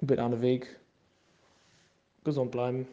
bitte 0.00 0.22
an 0.22 0.32
den 0.32 0.42
Weg, 0.42 0.78
gesund 2.24 2.52
bleiben. 2.52 2.86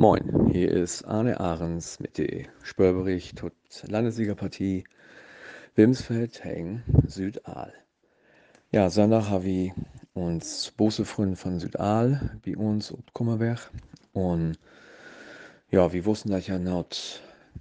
Moin, 0.00 0.48
hier 0.50 0.70
ist 0.70 1.04
Arne 1.04 1.38
Ahrens 1.40 2.00
mit 2.00 2.16
dem 2.16 2.46
Spörbericht 2.62 3.38
zur 3.68 3.90
Landessiegerpartie 3.90 4.84
Wilmsfeld 5.74 6.42
Heng 6.42 6.82
Südaal. 7.06 7.74
Ja, 8.72 8.88
Sonntag 8.88 9.28
habe 9.28 9.46
ich 9.46 9.72
uns 10.14 10.70
Bosefreunde 10.70 11.36
von 11.36 11.60
Südal 11.60 12.40
bei 12.42 12.56
uns 12.56 12.90
auf 12.90 13.00
Kummerberg. 13.12 13.70
Und 14.14 14.58
ja, 15.70 15.92
wir 15.92 16.06
wussten, 16.06 16.30
dass 16.30 16.46
ja 16.46 16.58
nach 16.58 16.86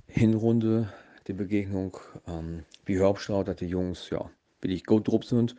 Hinrunde 0.08 0.94
die 1.28 1.34
Begegnung, 1.34 1.98
ähm, 2.26 2.64
wie 2.86 3.02
Hauptstraut, 3.02 3.50
dass 3.50 3.58
die 3.58 3.68
Jungs, 3.68 4.10
ja, 4.12 4.30
wie 4.62 4.72
ich 4.72 4.86
gut 4.86 5.10
drauf 5.10 5.26
sind. 5.26 5.58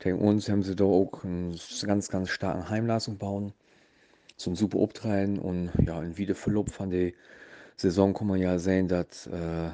Gegen 0.00 0.18
uns 0.18 0.48
haben 0.48 0.64
sie 0.64 0.74
da 0.74 0.82
auch 0.82 1.22
eine 1.22 1.54
ganz, 1.86 2.08
ganz 2.08 2.30
starken 2.30 2.68
Heimleistung 2.68 3.16
bauen. 3.16 3.52
Zum 4.40 4.56
super 4.56 4.78
Obtreiben 4.78 5.38
und 5.38 5.70
ja, 5.84 6.02
in 6.02 6.16
Wiederverlob 6.16 6.70
von 6.70 6.90
der 6.90 7.12
Saison 7.76 8.14
kann 8.14 8.26
man 8.26 8.40
ja 8.40 8.58
sehen, 8.58 8.88
dass 8.88 9.26
äh, 9.26 9.70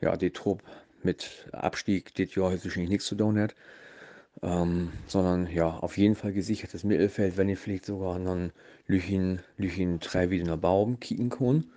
ja, 0.00 0.16
die 0.16 0.30
Truppe 0.30 0.64
mit 1.02 1.46
Abstieg 1.52 2.14
das 2.14 2.34
Jahr 2.34 2.50
natürlich 2.50 2.88
nichts 2.88 3.06
zu 3.06 3.14
tun 3.14 3.38
hat 3.38 3.54
ähm, 4.42 4.92
sondern 5.06 5.48
ja, 5.50 5.70
auf 5.78 5.96
jeden 5.96 6.14
Fall 6.14 6.32
gesichertes 6.32 6.84
Mittelfeld, 6.84 7.36
wenn 7.36 7.48
ihr 7.48 7.56
vielleicht 7.56 7.86
sogar 7.86 8.18
dann 8.18 8.52
Lüchin, 8.86 9.40
Lüchin 9.56 9.98
drei 10.00 10.30
wieder 10.30 10.44
nach 10.44 10.58
Baum 10.58 11.00
kicken 11.00 11.30
können. 11.30 11.72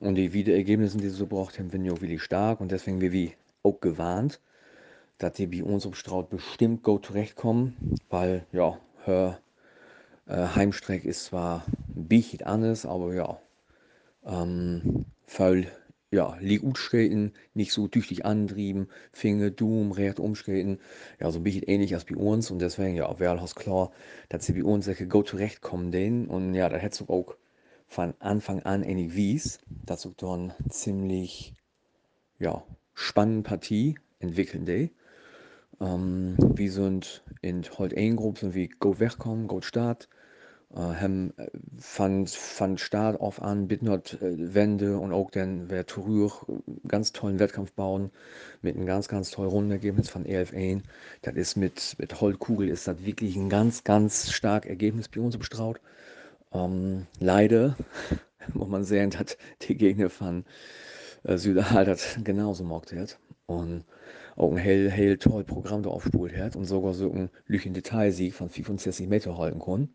Und 0.00 0.14
die 0.16 0.32
Wiederergebnisse, 0.32 0.98
die 0.98 1.08
sie 1.08 1.16
so 1.16 1.26
braucht 1.26 1.58
haben, 1.58 1.70
sind 1.70 1.84
ja 1.84 1.92
auch 1.92 2.00
wirklich 2.00 2.22
stark 2.22 2.60
und 2.60 2.72
deswegen 2.72 3.00
wir 3.00 3.12
wie 3.12 3.34
auch 3.62 3.80
gewarnt, 3.80 4.40
dass 5.18 5.34
die 5.34 5.46
bei 5.46 5.62
uns 5.62 5.86
um 5.86 5.94
Straut 5.94 6.30
bestimmt 6.30 6.82
gut 6.82 7.06
zurechtkommen, 7.06 7.76
weil 8.08 8.46
ja, 8.52 8.78
äh, 10.26 10.46
Heimstreck 10.54 11.04
ist 11.04 11.26
zwar 11.26 11.64
ein 11.96 12.08
bisschen 12.08 12.42
anders, 12.42 12.86
aber 12.86 13.14
ja, 13.14 13.40
ähm, 14.24 15.06
voll 15.26 15.66
ja, 16.12 16.36
lieg 16.40 16.62
utskaten, 16.62 17.32
nicht 17.54 17.72
so 17.72 17.88
tüchtig 17.88 18.26
antrieben, 18.26 18.88
Finger, 19.12 19.50
Doom, 19.50 19.92
recht 19.92 20.20
umskaten. 20.20 20.78
Ja, 21.18 21.30
so 21.30 21.40
ein 21.40 21.42
bisschen 21.42 21.62
ähnlich 21.62 21.94
als 21.94 22.04
bei 22.04 22.16
uns 22.16 22.50
und 22.50 22.60
deswegen, 22.60 22.96
ja, 22.96 23.18
wäre 23.18 23.40
halt 23.40 23.56
klar, 23.56 23.92
dass 24.28 24.44
sie 24.44 24.52
bei 24.52 24.62
uns 24.62 24.84
solche 24.84 25.08
go 25.08 25.22
zurechtkommen 25.22 25.90
den 25.90 26.28
und 26.28 26.54
ja, 26.54 26.68
da 26.68 26.76
hättest 26.76 27.00
du 27.00 27.12
auch 27.12 27.34
von 27.88 28.14
Anfang 28.20 28.60
an 28.62 28.82
ähnlich 28.82 29.14
wies, 29.16 29.60
dass 29.66 30.02
du 30.02 30.12
dann 30.16 30.52
ziemlich, 30.68 31.54
ja, 32.38 32.62
spannende 32.94 33.48
Partie 33.48 33.98
entwickeln 34.18 34.66
de. 34.66 34.90
Ähm, 35.82 36.36
wir 36.38 36.72
sind 36.72 37.24
in 37.40 37.64
ein 37.78 38.16
Gruppe, 38.16 38.40
sind 38.40 38.54
wir 38.54 38.68
go 38.78 39.00
wegkommen, 39.00 39.48
go 39.48 39.60
start 39.60 40.08
hem 40.74 41.32
äh, 41.36 41.48
van, 41.96 42.26
van 42.26 42.78
Start 42.78 43.20
auf 43.20 43.42
an 43.42 43.68
bitten 43.68 43.90
hat 43.90 44.14
äh, 44.22 44.54
Wende 44.54 44.98
und 44.98 45.12
auch 45.12 45.30
dann 45.30 45.68
wer 45.68 45.86
Tour 45.86 46.32
ganz 46.88 47.12
tollen 47.12 47.38
Wettkampf 47.38 47.72
bauen 47.72 48.10
mit 48.62 48.76
einem 48.76 48.86
ganz 48.86 49.08
ganz 49.08 49.30
tollen 49.30 49.50
Rundenergebnis 49.50 50.08
von 50.08 50.24
11-1. 50.24 50.82
Das 51.22 51.34
ist 51.34 51.56
mit, 51.56 51.96
mit 51.98 52.20
Holtkugel 52.20 52.68
ist 52.68 52.86
das 52.88 53.04
wirklich 53.04 53.36
ein 53.36 53.50
ganz 53.50 53.84
ganz 53.84 54.30
stark 54.32 54.66
Ergebnis 54.66 55.08
bei 55.08 55.20
uns 55.20 55.36
bestraut. 55.36 55.80
Ähm, 56.52 57.06
leider 57.20 57.76
muss 58.54 58.68
man 58.68 58.84
sehen, 58.84 59.10
dass 59.10 59.36
die 59.62 59.76
Gegner 59.76 60.10
von 60.10 60.44
äh, 61.24 61.36
Südal 61.36 61.84
das 61.84 62.18
genauso 62.24 62.64
mockt 62.64 62.92
hat 62.92 63.18
und 63.46 63.84
auch 64.36 64.50
ein 64.50 64.56
hell, 64.56 64.90
hell 64.90 65.18
toll 65.18 65.44
Programm 65.44 65.82
da 65.82 65.90
aufspult 65.90 66.36
hat 66.36 66.56
und 66.56 66.64
sogar 66.64 66.94
so 66.94 67.12
ein 67.12 67.30
Lüchen 67.46 67.74
Detailsieg 67.74 68.34
von 68.34 68.48
65 68.48 69.08
Meter 69.08 69.36
halten 69.36 69.58
konnte. 69.58 69.92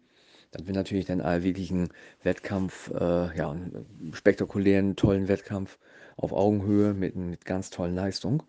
Das 0.51 0.65
wird 0.65 0.75
natürlich 0.75 1.05
dann 1.05 1.19
wirklich 1.43 1.71
ein 1.71 1.89
Wettkampf, 2.23 2.91
äh, 2.91 3.37
ja, 3.37 3.51
einen 3.51 4.11
spektakulären, 4.13 4.95
tollen 4.95 5.27
Wettkampf 5.27 5.77
auf 6.15 6.31
Augenhöhe 6.31 6.93
mit, 6.93 7.15
mit 7.15 7.45
ganz 7.45 7.69
tollen 7.69 7.95
Leistungen. 7.95 8.43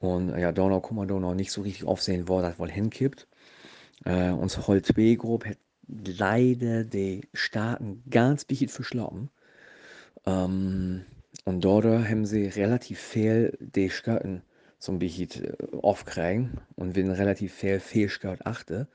Und 0.00 0.36
ja, 0.36 0.50
Donau 0.50 0.80
man 0.90 1.06
noch 1.06 1.34
nicht 1.34 1.52
so 1.52 1.62
richtig 1.62 1.84
aufsehen, 1.84 2.28
wo 2.28 2.40
das 2.40 2.58
wohl 2.58 2.70
hinkippt. 2.70 3.28
Äh, 4.04 4.30
uns 4.30 4.66
Holz 4.66 4.92
B-Gruppe 4.92 5.50
hat 5.50 5.58
leider 5.86 6.84
die 6.84 7.28
Staaten 7.34 8.02
ganz 8.10 8.44
bisschen 8.44 8.68
verschlagen. 8.68 9.30
Ähm, 10.26 11.04
und 11.44 11.64
dort 11.64 11.84
haben 11.84 12.26
sie 12.26 12.46
relativ 12.46 12.98
viel 13.00 13.56
die 13.60 13.88
Skaten 13.88 14.42
ein 14.90 14.98
bisschen 14.98 15.44
äh, 15.44 15.76
aufkriegen 15.80 16.60
und 16.74 16.96
werden 16.96 17.12
relativ 17.12 17.54
viel 17.54 17.78
Fehlskat 17.78 18.46
achten. 18.46 18.88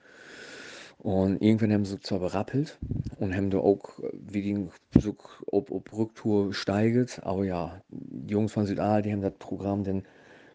Und 0.98 1.42
irgendwann 1.42 1.72
haben 1.72 1.86
sie 1.86 2.00
zwar 2.02 2.20
berappelt 2.20 2.80
und 3.20 3.34
haben 3.34 3.50
da 3.52 3.60
auch 3.60 4.00
äh, 4.00 4.10
wie 4.14 4.42
die 4.42 4.68
so 5.00 5.16
ob, 5.46 5.72
ob 5.72 5.94
Rücktour 5.94 6.54
steigt, 6.54 7.24
aber 7.24 7.46
ja, 7.46 7.82
die 7.90 8.34
Jungs 8.34 8.52
von 8.52 8.66
Südal, 8.66 9.02
die 9.02 9.14
haben 9.14 9.22
das 9.22 9.36
Programm 9.40 9.84
dann 9.84 10.04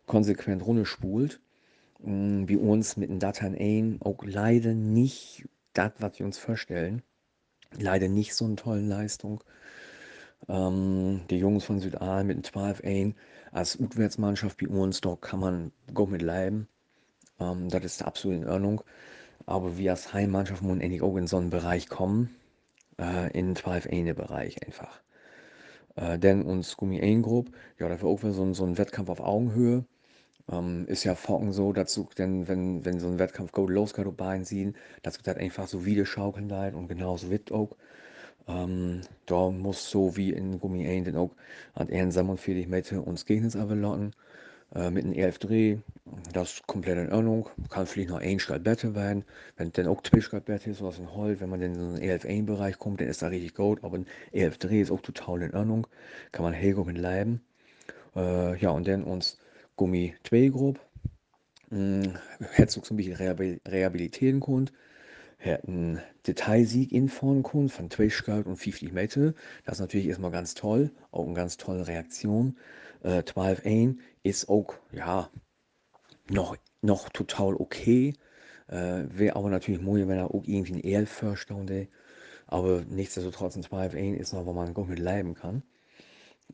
konsequent 0.06 0.66
runterspult. 0.66 1.40
Mm, 2.02 2.48
wie 2.48 2.56
uns 2.56 2.96
mit 2.96 3.10
den 3.10 3.20
Dateien 3.20 3.56
ein 3.58 3.98
auch 4.02 4.24
leider 4.24 4.74
nicht 4.74 5.48
das, 5.72 5.92
was 5.98 6.18
wir 6.18 6.26
uns 6.26 6.38
vorstellen. 6.38 7.02
Leider 7.78 8.08
nicht 8.08 8.34
so 8.34 8.44
eine 8.44 8.56
tolle 8.56 8.82
Leistung. 8.82 9.42
Ähm, 10.48 11.22
die 11.30 11.38
Jungs 11.38 11.64
von 11.64 11.80
Südal 11.80 12.24
mit 12.24 12.36
dem 12.36 12.44
12 12.44 12.82
ein 12.84 13.14
als 13.52 13.78
Utwärtsmannschaft 13.78 14.58
bei 14.58 14.68
uns, 14.68 15.00
da 15.00 15.16
kann 15.20 15.40
man 15.40 15.72
gut 15.94 16.10
mit 16.10 16.22
leiden. 16.22 16.68
Ähm, 17.40 17.68
das 17.68 17.84
ist 17.84 18.04
absolut 18.04 18.38
in 18.38 18.48
Ordnung. 18.48 18.82
Aber 19.46 19.76
wir 19.76 19.90
als 19.90 20.12
Heimmannschaft 20.12 20.62
müssen 20.62 20.80
endlich 20.80 21.02
auch 21.02 21.16
in 21.16 21.26
so 21.26 21.36
einen 21.36 21.50
Bereich 21.50 21.88
kommen, 21.88 22.34
äh, 22.98 23.30
in 23.38 23.54
den 23.54 23.56
12-1-Bereich 23.56 24.64
einfach. 24.64 25.00
Äh, 25.96 26.18
denn 26.18 26.42
uns 26.42 26.76
Gummi 26.76 27.00
1 27.00 27.24
Group, 27.24 27.50
ja, 27.78 27.88
dafür 27.88 28.08
auch 28.08 28.20
so, 28.20 28.42
ein, 28.42 28.54
so 28.54 28.64
ein 28.64 28.78
Wettkampf 28.78 29.10
auf 29.10 29.20
Augenhöhe. 29.20 29.84
Ähm, 30.50 30.86
ist 30.88 31.04
ja 31.04 31.14
Focken 31.14 31.52
so, 31.52 31.72
dazu, 31.72 32.08
denn 32.18 32.48
wenn, 32.48 32.84
wenn 32.84 32.98
so 32.98 33.08
ein 33.08 33.18
Wettkampf 33.18 33.52
go 33.52 33.66
losgeht 33.68 34.16
beiden 34.16 34.44
sehen, 34.44 34.76
dazu 35.02 35.20
das 35.22 35.36
einfach 35.36 35.68
so 35.68 35.84
wieder 35.84 36.04
schaukeln 36.04 36.48
und 36.74 36.88
genauso 36.88 37.30
wird 37.30 37.52
auch. 37.52 37.76
Ähm, 38.48 39.02
da 39.26 39.50
muss 39.50 39.90
so 39.90 40.16
wie 40.16 40.30
in 40.30 40.58
Gummi 40.58 40.86
1 40.86 41.06
dann 41.06 41.16
auch 41.16 41.30
an 41.74 41.88
47 41.88 42.66
Meter 42.66 43.06
uns 43.06 43.24
Gegners 43.24 43.54
locken 43.54 44.14
äh, 44.74 44.90
mit 44.90 45.04
einem 45.04 45.14
11 45.14 45.38
Dreh. 45.38 45.78
Das 46.32 46.54
ist 46.54 46.66
komplett 46.66 46.98
in 46.98 47.12
Ordnung. 47.12 47.48
Kann 47.70 47.86
vielleicht 47.86 48.10
noch 48.10 48.20
ein 48.20 48.38
besser 48.62 48.94
werden. 48.94 49.24
Wenn 49.56 49.72
dann 49.72 49.86
auch 49.86 50.02
zwei 50.02 50.40
besser 50.40 50.70
ist, 50.70 50.82
was 50.82 50.98
ein 50.98 51.14
Holz, 51.14 51.40
wenn 51.40 51.50
man 51.50 51.60
dann 51.60 51.74
in 51.74 51.80
so 51.80 51.86
einen 51.86 52.02
11 52.02 52.24
1 52.24 52.46
Bereich 52.46 52.78
kommt, 52.78 53.00
dann 53.00 53.08
ist 53.08 53.22
das 53.22 53.30
richtig 53.30 53.54
gut. 53.54 53.82
Aber 53.84 53.98
ein 53.98 54.06
11 54.32 54.58
Dreh 54.58 54.80
ist 54.80 54.90
auch 54.90 55.00
total 55.00 55.42
in 55.42 55.54
Ordnung. 55.54 55.86
Kann 56.32 56.44
man 56.44 56.52
hell 56.52 56.74
mit 56.74 56.96
bleiben. 56.96 57.42
Äh, 58.16 58.58
ja, 58.58 58.70
und 58.70 58.88
dann 58.88 59.04
uns 59.04 59.38
Gummi 59.76 60.14
2 60.24 60.48
grob. 60.48 60.80
Hm, 61.70 62.18
hätte 62.52 62.72
so 62.72 62.82
ein 62.90 62.96
bisschen 62.96 63.16
rehabilitieren 63.16 64.40
können. 64.40 64.70
Hat 65.44 65.66
einen 65.66 66.00
Detailsieg 66.26 66.92
in 66.92 67.08
vorn 67.08 67.42
kommen 67.42 67.68
von 67.68 67.90
12 67.90 68.14
Scout 68.14 68.42
und 68.46 68.56
50 68.56 68.92
Meter. 68.92 69.34
Das 69.64 69.74
ist 69.74 69.80
natürlich 69.80 70.06
erstmal 70.06 70.30
ganz 70.30 70.54
toll, 70.54 70.90
auch 71.10 71.24
eine 71.24 71.34
ganz 71.34 71.56
tolle 71.56 71.86
Reaktion. 71.86 72.56
Äh, 73.02 73.20
12-1 73.20 73.98
ist 74.22 74.48
auch, 74.48 74.74
ja, 74.92 75.30
noch, 76.30 76.56
noch 76.80 77.08
total 77.08 77.54
okay. 77.54 78.14
Äh, 78.68 79.04
Wäre 79.08 79.36
aber 79.36 79.50
natürlich 79.50 79.80
mooi, 79.80 80.06
wenn 80.06 80.18
er 80.18 80.32
auch 80.32 80.44
irgendwie 80.44 80.74
ein 80.74 80.84
EL 80.84 81.06
verstande. 81.06 81.88
Aber 82.46 82.82
nichtsdestotrotz 82.88 83.56
ein 83.56 83.64
12-1 83.64 84.14
ist 84.14 84.32
noch, 84.32 84.46
wo 84.46 84.52
man 84.52 84.74
gut 84.74 84.88
mit 84.88 84.98
leben 84.98 85.34
kann. 85.34 85.62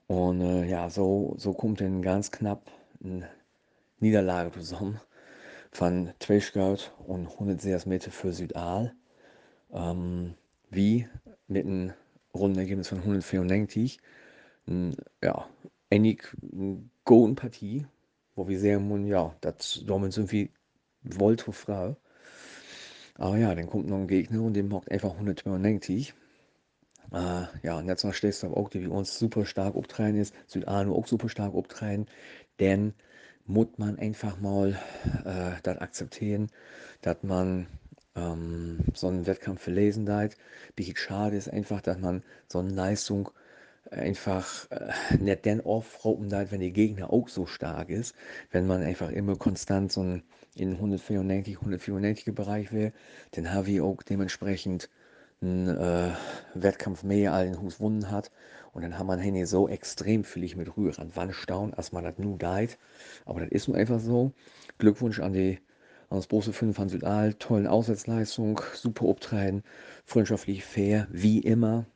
Und 0.06 0.40
äh, 0.40 0.64
ja, 0.64 0.88
so, 0.90 1.34
so 1.36 1.52
kommt 1.52 1.80
dann 1.80 2.02
ganz 2.02 2.30
knapp 2.30 2.70
eine 3.02 3.28
Niederlage 4.00 4.52
zusammen 4.52 5.00
von 5.70 6.12
12 6.20 6.44
Scout 6.44 6.78
und 7.06 7.28
106 7.28 7.86
Meter 7.86 8.10
für 8.10 8.32
Südal. 8.32 8.94
Ähm, 9.72 10.34
wie 10.70 11.06
mit 11.46 11.66
einem 11.66 11.92
Rundenergebnis 12.34 12.88
von 12.88 12.98
194. 12.98 14.00
Ein, 14.66 14.96
ja, 15.22 15.48
eine 15.90 16.16
gute 17.04 17.34
Partie, 17.34 17.86
wo 18.34 18.48
wir 18.48 18.60
sagen, 18.60 19.06
ja, 19.06 19.34
das 19.40 19.74
sind 19.74 20.32
wir 20.32 20.48
wollte 21.02 21.52
Frau. 21.52 21.96
Aber 23.14 23.36
ja, 23.36 23.54
dann 23.54 23.68
kommt 23.68 23.88
noch 23.88 23.96
ein 23.96 24.06
Gegner 24.06 24.42
und 24.42 24.54
der 24.54 24.64
macht 24.64 24.90
einfach 24.90 25.12
192. 25.12 26.14
Äh, 27.12 27.44
ja, 27.62 27.78
und 27.78 27.88
jetzt 27.88 28.04
noch 28.04 28.12
stehst 28.12 28.42
du 28.42 28.48
auch, 28.48 28.68
die 28.68 28.82
wie 28.82 28.86
uns 28.86 29.18
super 29.18 29.46
stark 29.46 29.74
auftreten 29.74 30.18
ist, 30.18 30.34
Südano 30.46 30.94
auch 30.94 31.06
super 31.06 31.28
stark 31.28 31.54
auftreten, 31.54 32.06
denn 32.60 32.94
muss 33.48 33.68
man 33.78 33.98
einfach 33.98 34.38
mal 34.40 34.78
äh, 35.24 35.60
das 35.62 35.78
akzeptieren, 35.78 36.48
dass 37.02 37.16
man 37.22 37.66
ähm, 38.14 38.80
so 38.94 39.08
einen 39.08 39.26
Wettkampf 39.26 39.62
verlesen 39.62 40.08
hat. 40.12 40.36
Bisschen 40.76 40.96
schade 40.96 41.36
ist 41.36 41.50
einfach, 41.50 41.80
dass 41.80 41.98
man 41.98 42.22
so 42.46 42.60
eine 42.60 42.70
Leistung 42.70 43.30
einfach 43.90 44.70
äh, 44.70 44.92
nicht 45.18 45.46
dann 45.46 45.62
aufrauben 45.62 46.28
darf, 46.28 46.52
wenn 46.52 46.60
der 46.60 46.70
Gegner 46.70 47.12
auch 47.12 47.28
so 47.28 47.46
stark 47.46 47.88
ist. 47.88 48.14
Wenn 48.50 48.66
man 48.66 48.82
einfach 48.82 49.10
immer 49.10 49.36
konstant 49.36 49.92
so 49.92 50.02
ein, 50.02 50.22
in 50.54 50.72
194, 50.74 51.56
194er 51.58 52.32
Bereich 52.32 52.72
wäre, 52.72 52.92
dann 53.32 53.52
habe 53.52 53.70
ich 53.70 53.80
auch 53.80 54.02
dementsprechend 54.02 54.90
einen 55.40 55.68
äh, 55.68 56.10
Wettkampf 56.54 57.02
mehr 57.02 57.32
als 57.32 57.50
den 57.50 57.62
Hus 57.62 57.80
wunden 57.80 58.10
hat. 58.10 58.30
Und 58.72 58.82
dann 58.82 58.98
haben 58.98 59.06
man 59.06 59.18
Handy 59.18 59.44
so 59.46 59.68
extrem 59.68 60.24
viel 60.24 60.54
mit 60.56 60.76
Rühr 60.76 60.98
an 60.98 61.14
Wand 61.16 61.34
staunen, 61.34 61.74
als 61.74 61.92
man 61.92 62.04
das 62.04 62.18
nur 62.18 62.38
deit. 62.38 62.78
Aber 63.24 63.40
das 63.40 63.50
ist 63.50 63.68
nur 63.68 63.76
einfach 63.76 64.00
so. 64.00 64.32
Glückwunsch 64.78 65.20
an 65.20 65.32
die 65.32 65.58
an 66.10 66.18
das 66.18 66.28
große 66.28 66.52
5 66.52 66.74
von 66.74 66.88
Südal, 66.88 67.34
tollen 67.34 67.66
Auswärtsleistung, 67.66 68.60
super 68.74 69.04
Obtreiben, 69.04 69.62
freundschaftlich 70.06 70.64
fair, 70.64 71.06
wie 71.10 71.38
immer. 71.40 71.86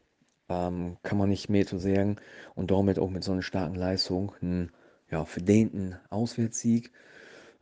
Ähm, 0.48 0.98
kann 1.02 1.18
man 1.18 1.30
nicht 1.30 1.48
mehr 1.48 1.66
zu 1.66 1.78
sagen. 1.78 2.16
Und 2.54 2.70
damit 2.70 2.98
auch 2.98 3.10
mit 3.10 3.24
so 3.24 3.32
einer 3.32 3.42
starken 3.42 3.74
Leistung 3.74 4.32
einen 4.42 4.70
ja, 5.10 5.24
verdienten 5.24 5.96
Auswärtssieg. 6.10 6.92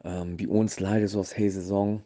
Ähm, 0.02 0.36
bei 0.36 0.48
uns 0.48 0.80
leider 0.80 1.06
so 1.08 1.20
aus 1.20 1.30
der 1.30 1.50
Saison 1.50 2.02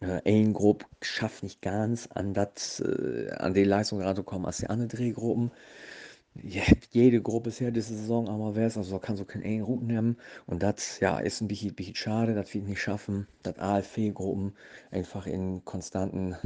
äh, 0.00 0.20
ein 0.26 0.52
Gruppe 0.52 0.86
schafft 1.02 1.42
nicht 1.42 1.62
ganz 1.62 2.08
an, 2.08 2.34
dat, 2.34 2.82
äh, 2.84 3.30
an 3.30 3.54
die 3.54 3.64
Leistung 3.64 4.02
ranzukommen 4.02 4.46
als 4.46 4.58
die 4.58 4.66
anderen 4.68 4.90
Drehgruppen 4.90 5.52
jede 6.42 7.20
Gruppe 7.22 7.48
ist 7.48 7.60
ja 7.60 7.70
diese 7.70 7.94
Saison 7.94 8.28
einmal 8.28 8.54
wär's, 8.56 8.76
also 8.76 8.98
kann 8.98 9.16
so 9.16 9.24
kein 9.24 9.42
einen 9.42 9.62
Routen 9.62 9.86
nehmen. 9.86 10.16
Und 10.46 10.62
das 10.62 11.00
ja, 11.00 11.18
ist 11.18 11.40
ein 11.40 11.48
bisschen, 11.48 11.74
bisschen 11.74 11.94
schade, 11.94 12.34
dass 12.34 12.52
wir 12.54 12.62
nicht 12.62 12.80
schaffen, 12.80 13.26
dass 13.42 13.58
AFV-Gruppen 13.58 14.54
einfach 14.90 15.26
in 15.26 15.64
konstanten, 15.64 16.36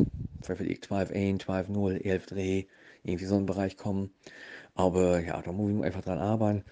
vielleicht 0.42 0.87
12-1, 0.87 1.42
12-0, 1.42 2.04
11 2.04 2.26
Dreh, 2.26 2.64
irgendwie 3.04 3.25
so 3.26 3.37
einen 3.37 3.47
Bereich 3.47 3.76
kommen. 3.76 4.11
Aber 4.75 5.20
ja, 5.20 5.40
da 5.42 5.52
muss 5.52 5.73
ich 5.73 5.85
einfach 5.85 6.02
dran 6.02 6.18
arbeiten. 6.18 6.64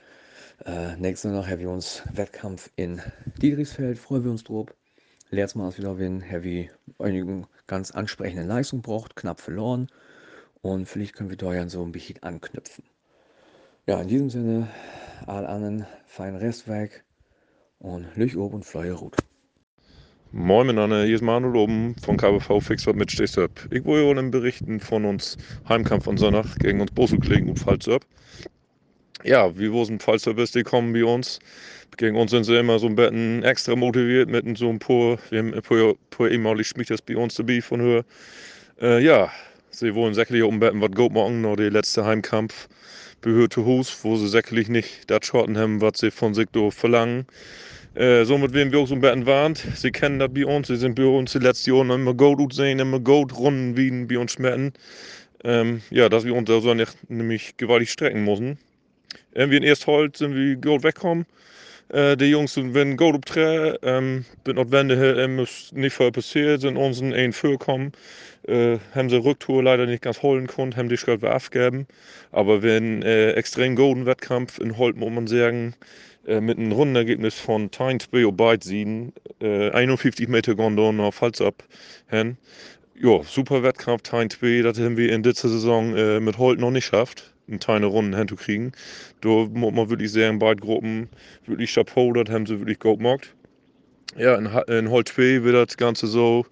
Äh, 0.65 0.97
nächste 0.97 1.33
Woche 1.33 1.51
haben 1.51 1.61
wir 1.61 1.71
uns 1.71 2.03
Wettkampf 2.13 2.71
in 2.77 3.01
Diedrichsfeld, 3.41 3.99
freuen 3.99 4.25
wir 4.25 4.31
uns 4.31 4.45
drauf. 4.45 4.67
Letztes 5.31 5.57
Mal 5.57 5.77
wieder 5.77 5.95
gewinnen, 5.95 6.25
haben 6.29 6.43
wir 6.43 6.71
eine 6.99 7.47
ganz 7.67 7.91
ansprechende 7.91 8.45
Leistung 8.45 8.83
braucht, 8.83 9.15
knapp 9.15 9.41
verloren. 9.41 9.89
Und 10.63 10.87
vielleicht 10.87 11.15
können 11.15 11.31
wir 11.31 11.37
da 11.37 11.55
ja 11.55 11.69
so 11.69 11.85
ein 11.85 11.93
bisschen 11.93 12.23
anknüpfen. 12.23 12.85
Ja, 13.89 14.03
in 14.03 14.09
diesem 14.09 14.29
Sinne, 14.29 14.69
all 15.25 15.47
anderen 15.47 15.87
feinen 16.07 16.37
Restwerk 16.37 17.05
und 17.79 18.07
Lüch 18.17 18.37
oben 18.37 18.57
und 18.57 18.67
Fleuer 18.67 18.97
Rut. 18.97 19.19
Moin 20.31 20.67
miteinander, 20.67 21.05
hier 21.05 21.15
ist 21.15 21.23
Manuel 21.23 21.57
oben 21.57 21.97
von 22.05 22.19
KBV 22.19 22.61
Fix 22.61 22.87
was 22.87 22.95
mit 22.95 23.11
stehst 23.11 23.39
ab. 23.39 23.51
Ich 23.71 23.87
wollte 23.87 24.11
Ihnen 24.11 24.31
berichten 24.31 24.81
von 24.81 25.07
uns 25.07 25.39
Heimkampf 25.71 26.05
von 26.05 26.19
Sonntag 26.19 26.59
gegen 26.59 26.83
uns 26.83 26.91
Boselklegen 26.91 27.49
und 27.49 27.59
Pfalzerb. 27.59 28.05
Ja, 29.25 29.59
wie 29.59 29.73
wo 29.73 29.83
sind 29.87 30.03
Pfalzerb 30.03 30.37
die 30.37 30.65
kommen 30.65 30.93
bei 30.93 31.07
uns. 31.07 31.39
Gegen 31.97 32.15
uns 32.15 32.31
sind 32.31 32.45
sie 32.45 32.59
immer 32.59 32.79
so 32.79 32.89
ein 32.89 32.95
bisschen 32.95 33.43
extra 33.43 33.75
motiviert 33.75 34.29
mit 34.29 34.59
so 34.59 34.69
ein 34.69 34.81
paar, 34.81 35.17
wir 35.31 35.39
haben 35.39 35.55
ein 35.55 35.63
paar, 35.63 35.95
paar 36.11 36.29
ehemalige 36.29 36.65
Schmieders 36.65 37.01
bei 37.01 37.17
uns 37.17 37.37
dabei 37.37 37.63
von 37.63 37.81
Höhe. 37.81 38.05
Äh, 38.83 39.03
ja, 39.03 39.33
sie 39.71 39.95
wollen 39.95 40.13
sicherlich 40.13 40.43
um 40.43 40.61
betten 40.61 40.83
was 40.83 40.91
gut 40.91 41.15
machen, 41.15 41.41
noch 41.41 41.57
der 41.57 41.71
letzte 41.71 42.05
Heimkampf 42.05 42.69
behörte 43.21 43.65
Hus, 43.65 43.99
wo 44.03 44.17
sie 44.17 44.29
sicherlich 44.29 44.69
nicht 44.69 45.11
das 45.11 45.27
Schotten 45.27 45.59
haben, 45.59 45.81
was 45.81 45.99
sie 45.99 46.11
von 46.11 46.35
sich 46.35 46.49
verlangen. 46.71 47.27
Äh, 47.95 48.25
somit 48.25 48.53
werden 48.53 48.73
wir 48.73 48.79
auch 48.79 48.87
so 48.87 48.95
ein 48.95 49.01
bisschen 49.01 49.27
warnt. 49.27 49.65
Sie 49.75 49.91
kennen 49.91 50.19
das 50.19 50.33
bei 50.33 50.47
uns, 50.47 50.69
sie 50.69 50.77
sind 50.77 50.95
bei 50.95 51.05
uns 51.05 51.33
die 51.33 51.39
letzten 51.39 51.75
Jahre 51.75 51.95
immer 51.95 52.15
gut 52.15 52.53
sehen, 52.55 52.79
immer 52.79 53.01
gut 53.01 53.37
runden 53.37 53.77
wie 53.77 53.91
bei 54.05 54.19
uns 54.19 54.33
schmecken. 54.33 54.73
Ähm, 55.45 55.83
ja, 55.91 56.09
dass 56.09 56.25
wir 56.25 56.35
uns 56.35 56.49
da 56.49 56.61
so 56.61 56.75
nicht, 56.75 57.11
nämlich 57.11 57.57
gewaltig 57.57 57.91
strecken 57.91 58.25
müssen. 58.25 58.59
Wenn 59.33 59.51
wir 59.51 59.59
in 59.59 59.65
erst 59.65 59.87
halt 59.87 60.17
sind 60.17 60.35
wir 60.35 60.57
gut 60.57 60.83
wegkommen. 60.83 61.27
Die 61.91 62.25
Jungs 62.27 62.53
sind 62.53 62.75
wenn 62.75 62.99
gut 62.99 63.15
optreden, 63.15 63.79
ähm, 63.83 64.25
bin 64.45 64.57
notwendig, 64.57 64.99
ähm, 64.99 65.47
nicht 65.73 65.97
viel 65.97 66.13
passiert, 66.13 66.61
sind 66.61 66.77
uns 66.77 67.01
in 67.01 67.15
ein 67.15 67.33
vorkommen. 67.33 67.93
Äh, 68.47 68.79
haben 68.95 69.11
sie 69.11 69.17
Rücktour 69.17 69.63
leider 69.63 69.87
nicht 69.87 70.03
ganz 70.03 70.23
holen 70.23 70.47
können, 70.47 70.77
haben 70.77 70.89
die 70.89 70.97
Schuld 70.97 71.25
abgegeben. 71.25 71.87
Aber 72.31 72.63
wenn 72.63 73.03
äh, 73.03 73.33
extrem 73.33 73.77
guten 73.77 74.07
Wettkampf 74.07 74.59
in 74.59 74.77
Holt, 74.77 74.97
muss 74.97 75.11
man 75.11 75.27
sagen, 75.27 75.75
äh, 76.27 76.41
mit 76.41 76.59
einem 76.59 76.73
Rundenergebnis 76.73 77.35
von 77.35 77.71
2 77.73 78.27
und 78.27 78.37
beid 78.37 78.65
siegen, 78.65 79.13
äh, 79.41 79.71
51 79.71 80.29
Meter 80.29 80.55
Gondon 80.55 81.01
auf 81.01 81.21
Hals 81.23 81.41
ab. 81.41 81.65
Hin. 82.09 82.37
Ja, 83.01 83.23
super 83.23 83.63
Wettkampf, 83.63 84.03
2, 84.03 84.63
das 84.63 84.79
haben 84.79 84.97
wir 84.97 85.13
in 85.13 85.23
dieser 85.23 85.49
Saison 85.49 85.97
äh, 85.97 86.21
mit 86.21 86.37
Holt 86.37 86.59
noch 86.59 86.71
nicht 86.71 86.91
geschafft, 86.91 87.33
eine 87.49 87.59
kleine 87.59 87.87
Runde 87.87 88.17
hinzukriegen. 88.19 88.73
Da 89.21 89.29
muss 89.29 89.75
man 89.75 89.91
wirklich 89.91 90.13
sagen, 90.13 90.39
beide 90.39 90.61
Gruppen 90.61 91.09
wirklich 91.47 91.73
Chapeau, 91.73 92.13
das 92.13 92.33
haben 92.33 92.47
sie 92.47 92.59
wirklich 92.59 92.79
gut 92.79 92.99
gemacht. 92.99 93.35
Ja, 94.17 94.37
in, 94.37 94.47
in 94.69 94.91
Holt 94.91 95.09
2 95.09 95.45
wird 95.45 95.55
das 95.55 95.77
Ganze 95.77 96.07
so 96.07 96.47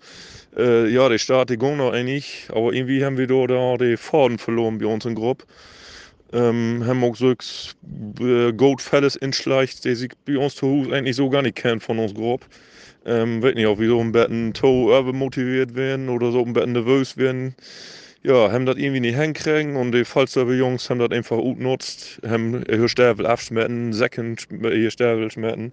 äh, 0.57 0.89
ja, 0.89 1.09
die 1.09 1.19
Start, 1.19 1.51
die 1.51 1.59
ging 1.59 1.77
noch 1.77 1.93
eigentlich, 1.93 2.49
aber 2.51 2.73
irgendwie 2.73 3.05
haben 3.05 3.19
wir 3.19 3.27
da, 3.27 3.47
da 3.47 3.77
die 3.77 3.97
Faden 3.97 4.39
verloren 4.39 4.79
bei 4.79 4.87
uns 4.87 5.05
in 5.05 5.15
Gruppe. 5.15 5.45
Ähm, 6.33 6.83
haben 6.85 7.05
auch 7.05 7.15
so 7.15 7.33
äh, 8.21 8.53
Goldfelles 8.53 9.17
inschleicht, 9.17 9.85
der 9.85 9.95
sich 9.95 10.13
bei 10.25 10.37
uns 10.37 10.57
zu 10.57 10.67
Hause 10.67 10.93
eigentlich 10.93 11.17
so 11.17 11.31
gar 11.31 11.43
nicht 11.43 11.57
kennt 11.57 11.83
von 11.83 11.99
uns 11.99 12.15
Gruppe. 12.15 12.47
Ähm, 13.05 13.43
weiß 13.43 13.55
nicht, 13.55 13.67
ob 13.67 13.79
wir 13.79 13.89
so 13.89 14.01
ein 14.01 14.11
bisschen 14.11 14.53
to 14.53 15.03
motiviert 15.13 15.77
werden 15.77 16.09
oder 16.09 16.33
so 16.33 16.43
ein 16.43 16.53
bisschen 16.53 16.73
nervös 16.73 17.17
werden. 17.17 17.55
Ja, 18.27 18.51
haben 18.51 18.67
das 18.67 18.77
irgendwie 18.77 18.99
nicht 18.99 19.17
hinkriegen 19.17 19.77
und 19.77 19.93
die 19.93 20.05
Fallserver 20.05 20.53
Jungs 20.53 20.91
haben 20.91 20.99
das 20.99 21.13
einfach 21.13 21.37
gut 21.37 21.59
genutzt, 21.59 22.21
haben 22.27 22.65
ihr 22.69 22.89
Stervel 22.89 23.25
abschmetten, 23.25 23.93
Säcken 23.93 24.37
ihr 24.51 24.91
Stervel 24.91 25.31
schmetten 25.31 25.73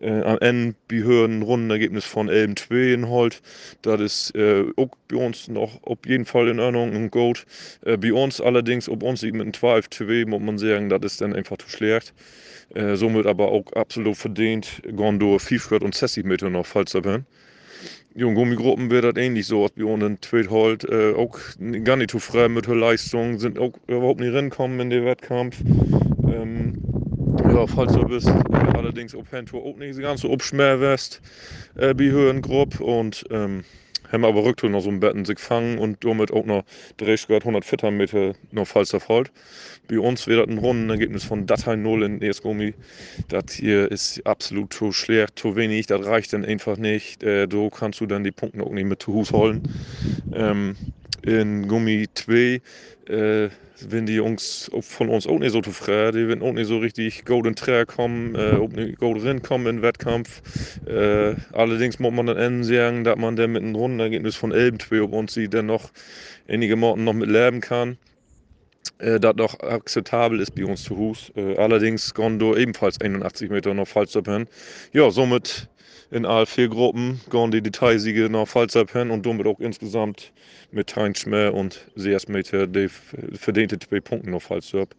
äh, 0.00 0.20
am 0.20 0.38
Ende 0.40 0.76
wir 0.88 1.04
hören 1.04 1.38
ein 1.38 1.42
Rundenergebnis 1.42 2.04
von 2.04 2.28
11-2 2.28 2.92
in 2.92 3.08
Holt. 3.08 3.40
Das 3.82 4.00
ist 4.00 4.34
äh, 4.34 4.64
auch 4.76 4.90
bei 5.08 5.16
uns 5.16 5.48
noch 5.48 5.82
auf 5.84 5.98
jeden 6.06 6.26
Fall 6.26 6.48
in 6.48 6.60
Ordnung 6.60 6.94
und 6.94 7.10
gut. 7.10 7.46
Äh, 7.84 7.96
bei 7.96 8.12
uns 8.12 8.42
allerdings, 8.42 8.88
ob 8.90 9.02
uns 9.02 9.22
mit 9.22 9.34
einem 9.34 9.52
12-2 9.52 10.26
muss 10.26 10.42
man 10.42 10.58
sagen, 10.58 10.90
das 10.90 11.00
ist 11.02 11.20
dann 11.22 11.32
einfach 11.32 11.56
zu 11.58 11.68
schlecht. 11.70 12.12
Äh, 12.74 12.96
somit 12.96 13.26
aber 13.26 13.48
auch 13.48 13.72
absolut 13.72 14.16
verdient 14.16 14.82
Gondor, 14.96 15.40
Fiefgott 15.40 15.82
und 15.82 15.94
60 15.94 16.26
Meter 16.26 16.50
noch 16.50 16.66
falls 16.66 16.92
da. 16.92 17.20
Jung 18.16 18.34
Gummigruppen 18.34 18.90
wird 18.90 19.04
das 19.04 19.22
ähnlich 19.22 19.46
so, 19.46 19.68
wir 19.74 19.86
uns 19.86 20.20
Tweet 20.22 20.50
halt 20.50 20.84
äh, 20.84 21.12
auch 21.12 21.38
gar 21.84 21.96
nicht 21.96 22.10
zu 22.10 22.18
frei 22.18 22.48
mit 22.48 22.66
der 22.66 22.74
Leistung, 22.74 23.38
sind 23.38 23.58
auch 23.58 23.72
überhaupt 23.88 24.20
nicht 24.20 24.32
reinkommen 24.32 24.80
in 24.80 24.88
den 24.88 25.04
Wettkampf. 25.04 25.60
Ähm, 26.26 26.72
ja, 27.50 27.66
falls 27.66 27.92
du 27.92 28.06
bist, 28.06 28.28
allerdings 28.74 29.14
auf 29.14 29.30
Handtour 29.32 29.62
auch 29.62 29.76
nicht 29.76 30.00
ganz 30.00 30.22
so 30.22 30.32
abschmer 30.32 30.80
west, 30.80 31.20
äh, 31.74 31.92
bei 31.92 32.04
Höhengrupp 32.04 32.80
und 32.80 33.22
ähm, 33.30 33.64
haben 34.12 34.24
aber 34.24 34.44
rücktour 34.44 34.70
noch 34.70 34.80
so 34.80 34.90
ein 34.90 35.00
Betten 35.00 35.24
sich 35.24 35.38
fangen 35.38 35.78
und 35.78 36.04
damit 36.04 36.32
auch 36.32 36.44
noch 36.44 36.64
30 36.98 37.28
Grad 37.28 37.42
140 37.42 37.90
Meter 37.90 38.34
noch 38.50 38.66
Falstaff 38.66 39.08
halt. 39.08 39.30
Bei 39.88 39.98
uns 39.98 40.26
wäre 40.26 40.46
das 40.46 40.54
ein 40.54 40.58
Rundenergebnis 40.58 41.24
von 41.24 41.46
Datei 41.46 41.76
0 41.76 42.02
in 42.02 42.22
Erstgummi. 42.22 42.74
Das 43.28 43.52
hier 43.52 43.90
ist 43.90 44.26
absolut 44.26 44.72
zu 44.72 44.92
schlecht, 44.92 45.38
zu 45.38 45.56
wenig, 45.56 45.86
das 45.86 46.04
reicht 46.04 46.32
dann 46.32 46.44
einfach 46.44 46.76
nicht. 46.76 47.22
Äh, 47.22 47.46
so 47.50 47.70
kannst 47.70 48.00
du 48.00 48.06
dann 48.06 48.24
die 48.24 48.32
Punkte 48.32 48.62
auch 48.62 48.70
nicht 48.70 48.86
mit 48.86 49.02
zu 49.02 49.12
Hus 49.12 49.32
holen. 49.32 49.62
Ähm, 50.32 50.76
in 51.26 51.68
Gummi 51.68 52.06
2 52.14 52.60
äh, 53.08 53.48
wenn 53.80 54.06
die 54.06 54.14
Jungs 54.14 54.70
von 54.80 55.08
uns 55.08 55.26
auch 55.26 55.38
nicht 55.38 55.52
so 55.52 55.60
zufrieden, 55.60 56.12
die 56.16 56.28
werden 56.28 56.42
auch 56.42 56.52
nicht 56.52 56.66
so 56.66 56.78
richtig 56.78 57.24
Golden 57.24 57.54
Trail 57.54 57.84
kommen, 57.84 58.34
äh, 58.34 58.52
auch 58.52 58.68
nicht 58.68 58.98
Golden 58.98 59.42
kommen 59.42 59.66
im 59.66 59.82
Wettkampf. 59.82 60.42
Äh, 60.86 61.34
allerdings 61.52 61.98
muss 61.98 62.12
man 62.12 62.26
dann 62.26 62.64
sagen, 62.64 63.04
dass 63.04 63.16
man 63.16 63.36
dann 63.36 63.52
mit 63.52 63.62
einem 63.62 63.74
Rundenergebnis 63.74 64.36
von 64.36 64.52
Elben 64.52 64.80
2 64.80 65.02
auf 65.02 65.12
uns 65.12 65.34
sieht, 65.34 65.54
dann 65.54 65.66
noch 65.66 65.90
einige 66.48 66.76
Monate 66.76 67.02
noch 67.02 67.12
mit 67.12 67.28
leben 67.28 67.60
kann. 67.60 67.98
Äh, 68.98 69.20
das 69.20 69.36
noch 69.36 69.60
akzeptabel 69.60 70.40
ist 70.40 70.54
bei 70.54 70.64
uns 70.64 70.84
zu 70.84 70.96
Hus. 70.96 71.30
Äh, 71.36 71.56
allerdings 71.56 72.14
Gondo 72.14 72.56
ebenfalls 72.56 73.00
81 73.00 73.50
Meter 73.50 73.74
noch 73.74 73.88
falsch 73.88 74.12
hin. 74.12 74.46
Ja, 74.92 75.10
somit 75.10 75.68
in 76.10 76.24
all 76.24 76.46
vier 76.46 76.68
Gruppen 76.68 77.20
gehen 77.30 77.50
die 77.50 77.62
Detailsiege 77.62 78.30
nach 78.30 78.46
Falzab 78.46 78.92
hin 78.92 79.10
und 79.10 79.26
damit 79.26 79.46
auch 79.46 79.60
insgesamt 79.60 80.32
mit 80.70 80.94
Heinz 80.94 81.26
und 81.26 81.86
Seas 81.96 82.28
Meter 82.28 82.66
die 82.66 82.88
verdiente 83.34 83.78
zwei 83.78 84.00
Punkte 84.00 84.30
noch 84.30 84.42
Falzab. 84.42 84.94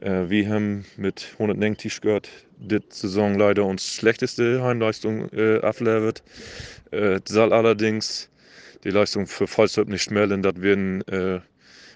Äh, 0.00 0.28
wir 0.28 0.48
haben 0.48 0.84
mit 0.96 1.28
190 1.34 2.00
gehört, 2.00 2.28
die 2.58 2.80
Saison 2.88 3.38
leider 3.38 3.64
uns 3.64 3.86
schlechteste 3.86 4.62
Heimleistung 4.62 5.30
äh, 5.32 5.60
ablevert. 5.60 6.22
Äh, 6.90 7.20
soll 7.26 7.52
allerdings 7.52 8.28
die 8.84 8.90
Leistung 8.90 9.26
für 9.26 9.46
Falzab 9.46 9.88
nicht 9.88 10.02
schmälern, 10.02 10.42
dass 10.42 10.54
wir 10.58 10.72
einen 10.74 11.00
äh, 11.02 11.40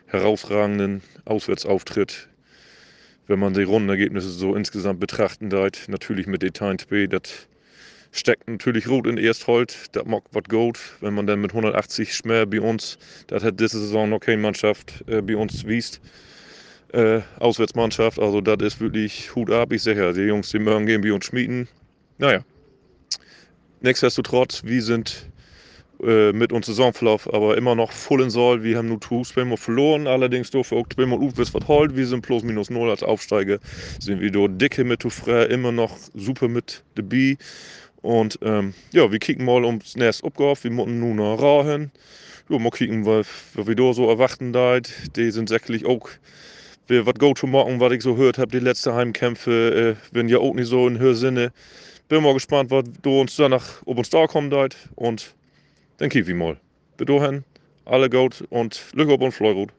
herausragenden 0.07 1.03
Auswärtsauftritt 1.27 2.29
wenn 3.29 3.39
man 3.39 3.53
die 3.53 3.63
Rundenergebnisse 3.63 4.31
so 4.31 4.55
insgesamt 4.55 5.01
betrachten 5.01 5.51
darf, 5.51 5.87
natürlich 5.87 6.27
mit 6.27 6.43
Detail 6.43 6.79
2, 6.79 7.07
das 7.09 7.47
steckt 8.13 8.49
natürlich 8.49 8.89
rot 8.89 9.07
in 9.07 9.19
Ersthold, 9.19 9.77
das 9.93 10.05
mag 10.07 10.23
was 10.33 10.45
gut. 10.45 10.79
Wenn 11.01 11.15
man 11.15 11.27
dann 11.27 11.41
mit 11.41 11.51
180 11.53 12.15
Schmer 12.15 12.47
bei 12.47 12.61
uns, 12.61 12.99
das 13.27 13.43
hat 13.45 13.61
diese 13.61 13.79
Saison 13.79 14.11
noch 14.11 14.21
keine 14.21 14.43
Mannschaft 14.43 15.05
äh, 15.07 15.21
bei 15.23 15.37
uns 15.37 15.67
wiest. 15.67 16.01
Äh, 16.93 17.21
Auswärtsmannschaft, 17.39 18.19
also 18.19 18.41
das 18.41 18.57
ist 18.63 18.81
wirklich 18.81 19.35
Hut 19.35 19.51
ab, 19.51 19.73
ich 19.73 19.85
ja, 19.85 20.13
die 20.13 20.23
Jungs, 20.23 20.51
die 20.51 20.59
mögen 20.59 20.87
gehen 20.87 21.03
bei 21.03 21.13
uns 21.13 21.27
schmieden. 21.27 21.69
Naja, 22.17 22.41
nichtsdestotrotz, 23.83 24.63
wir 24.65 24.83
sind 24.83 25.29
äh, 26.03 26.33
mit 26.33 26.53
unserem 26.53 26.77
Saisonverlauf 26.77 27.33
aber 27.35 27.57
immer 27.57 27.75
noch 27.75 27.91
voll 27.91 28.23
in 28.23 28.31
Soll. 28.31 28.63
Wir 28.63 28.79
haben 28.79 28.89
nur 28.89 29.01
zwei 29.01 29.25
Spiele 29.25 29.57
verloren, 29.57 30.07
allerdings 30.07 30.51
dürfen 30.51 30.79
auch 30.79 30.87
zweimal 30.89 31.19
Uwes 31.19 31.53
was 31.53 31.67
holt. 31.67 31.97
Wir 31.97 32.07
sind 32.07 32.23
plus 32.23 32.45
minus 32.45 32.71
null 32.71 32.89
als 32.89 33.03
Aufsteiger, 33.03 33.59
sind 33.99 34.21
wir 34.21 34.31
dort 34.31 34.61
dicke 34.61 34.85
mit 34.85 35.03
frei, 35.03 35.45
immer 35.47 35.73
noch 35.73 35.97
super 36.15 36.47
mit 36.47 36.85
dabei. 36.95 37.37
Und 38.03 38.39
ähm, 38.43 38.75
ja, 38.93 39.11
wir 39.11 39.19
kicken 39.19 39.45
mal 39.45 39.65
ums 39.65 39.97
nächste 39.97 40.27
Abgabe. 40.27 40.63
Wir 40.63 40.71
müssen 40.71 41.01
nun 41.01 41.17
nach 41.17 41.41
Rahen. 41.41 41.91
Ja, 42.49 42.59
mal 42.59 42.71
kicken, 42.71 43.05
was, 43.05 43.27
wir 43.55 43.75
da 43.75 43.93
so 43.93 44.09
erwarten 44.09 44.53
da. 44.53 44.79
Die 44.81 45.31
sind 45.31 45.49
sicherlich 45.49 45.85
auch, 45.85 46.09
was 46.89 47.15
go 47.15 47.35
to 47.35 47.47
morgen, 47.47 47.81
was 47.81 47.93
ich 47.93 48.03
so 48.03 48.15
gehört 48.15 48.39
habe, 48.39 48.51
die 48.53 48.65
letzten 48.65 48.95
Heimkämpfe, 48.95 49.97
äh, 50.01 50.15
werden 50.15 50.29
ja 50.29 50.39
auch 50.39 50.55
nicht 50.55 50.69
so 50.69 50.87
in 50.87 50.99
Hörsinne. 50.99 51.53
Bin 52.09 52.23
mal 52.23 52.33
gespannt, 52.35 52.71
was 52.71 52.85
da 53.03 53.11
uns 53.11 53.37
danach, 53.37 53.83
ob 53.85 53.99
uns 53.99 54.11
da 54.11 54.27
kommt 54.27 54.53
da. 54.53 54.69
Und 54.95 55.35
dann 55.99 56.09
kicken 56.09 56.29
wir 56.29 56.35
mal. 56.35 56.57
Bis 56.97 57.07
dahin, 57.07 57.45
alle 57.85 58.09
gut 58.09 58.45
und 58.51 58.81
Glück 58.93 59.11
auf 59.11 59.21
und 59.21 59.33
Fleurut. 59.33 59.79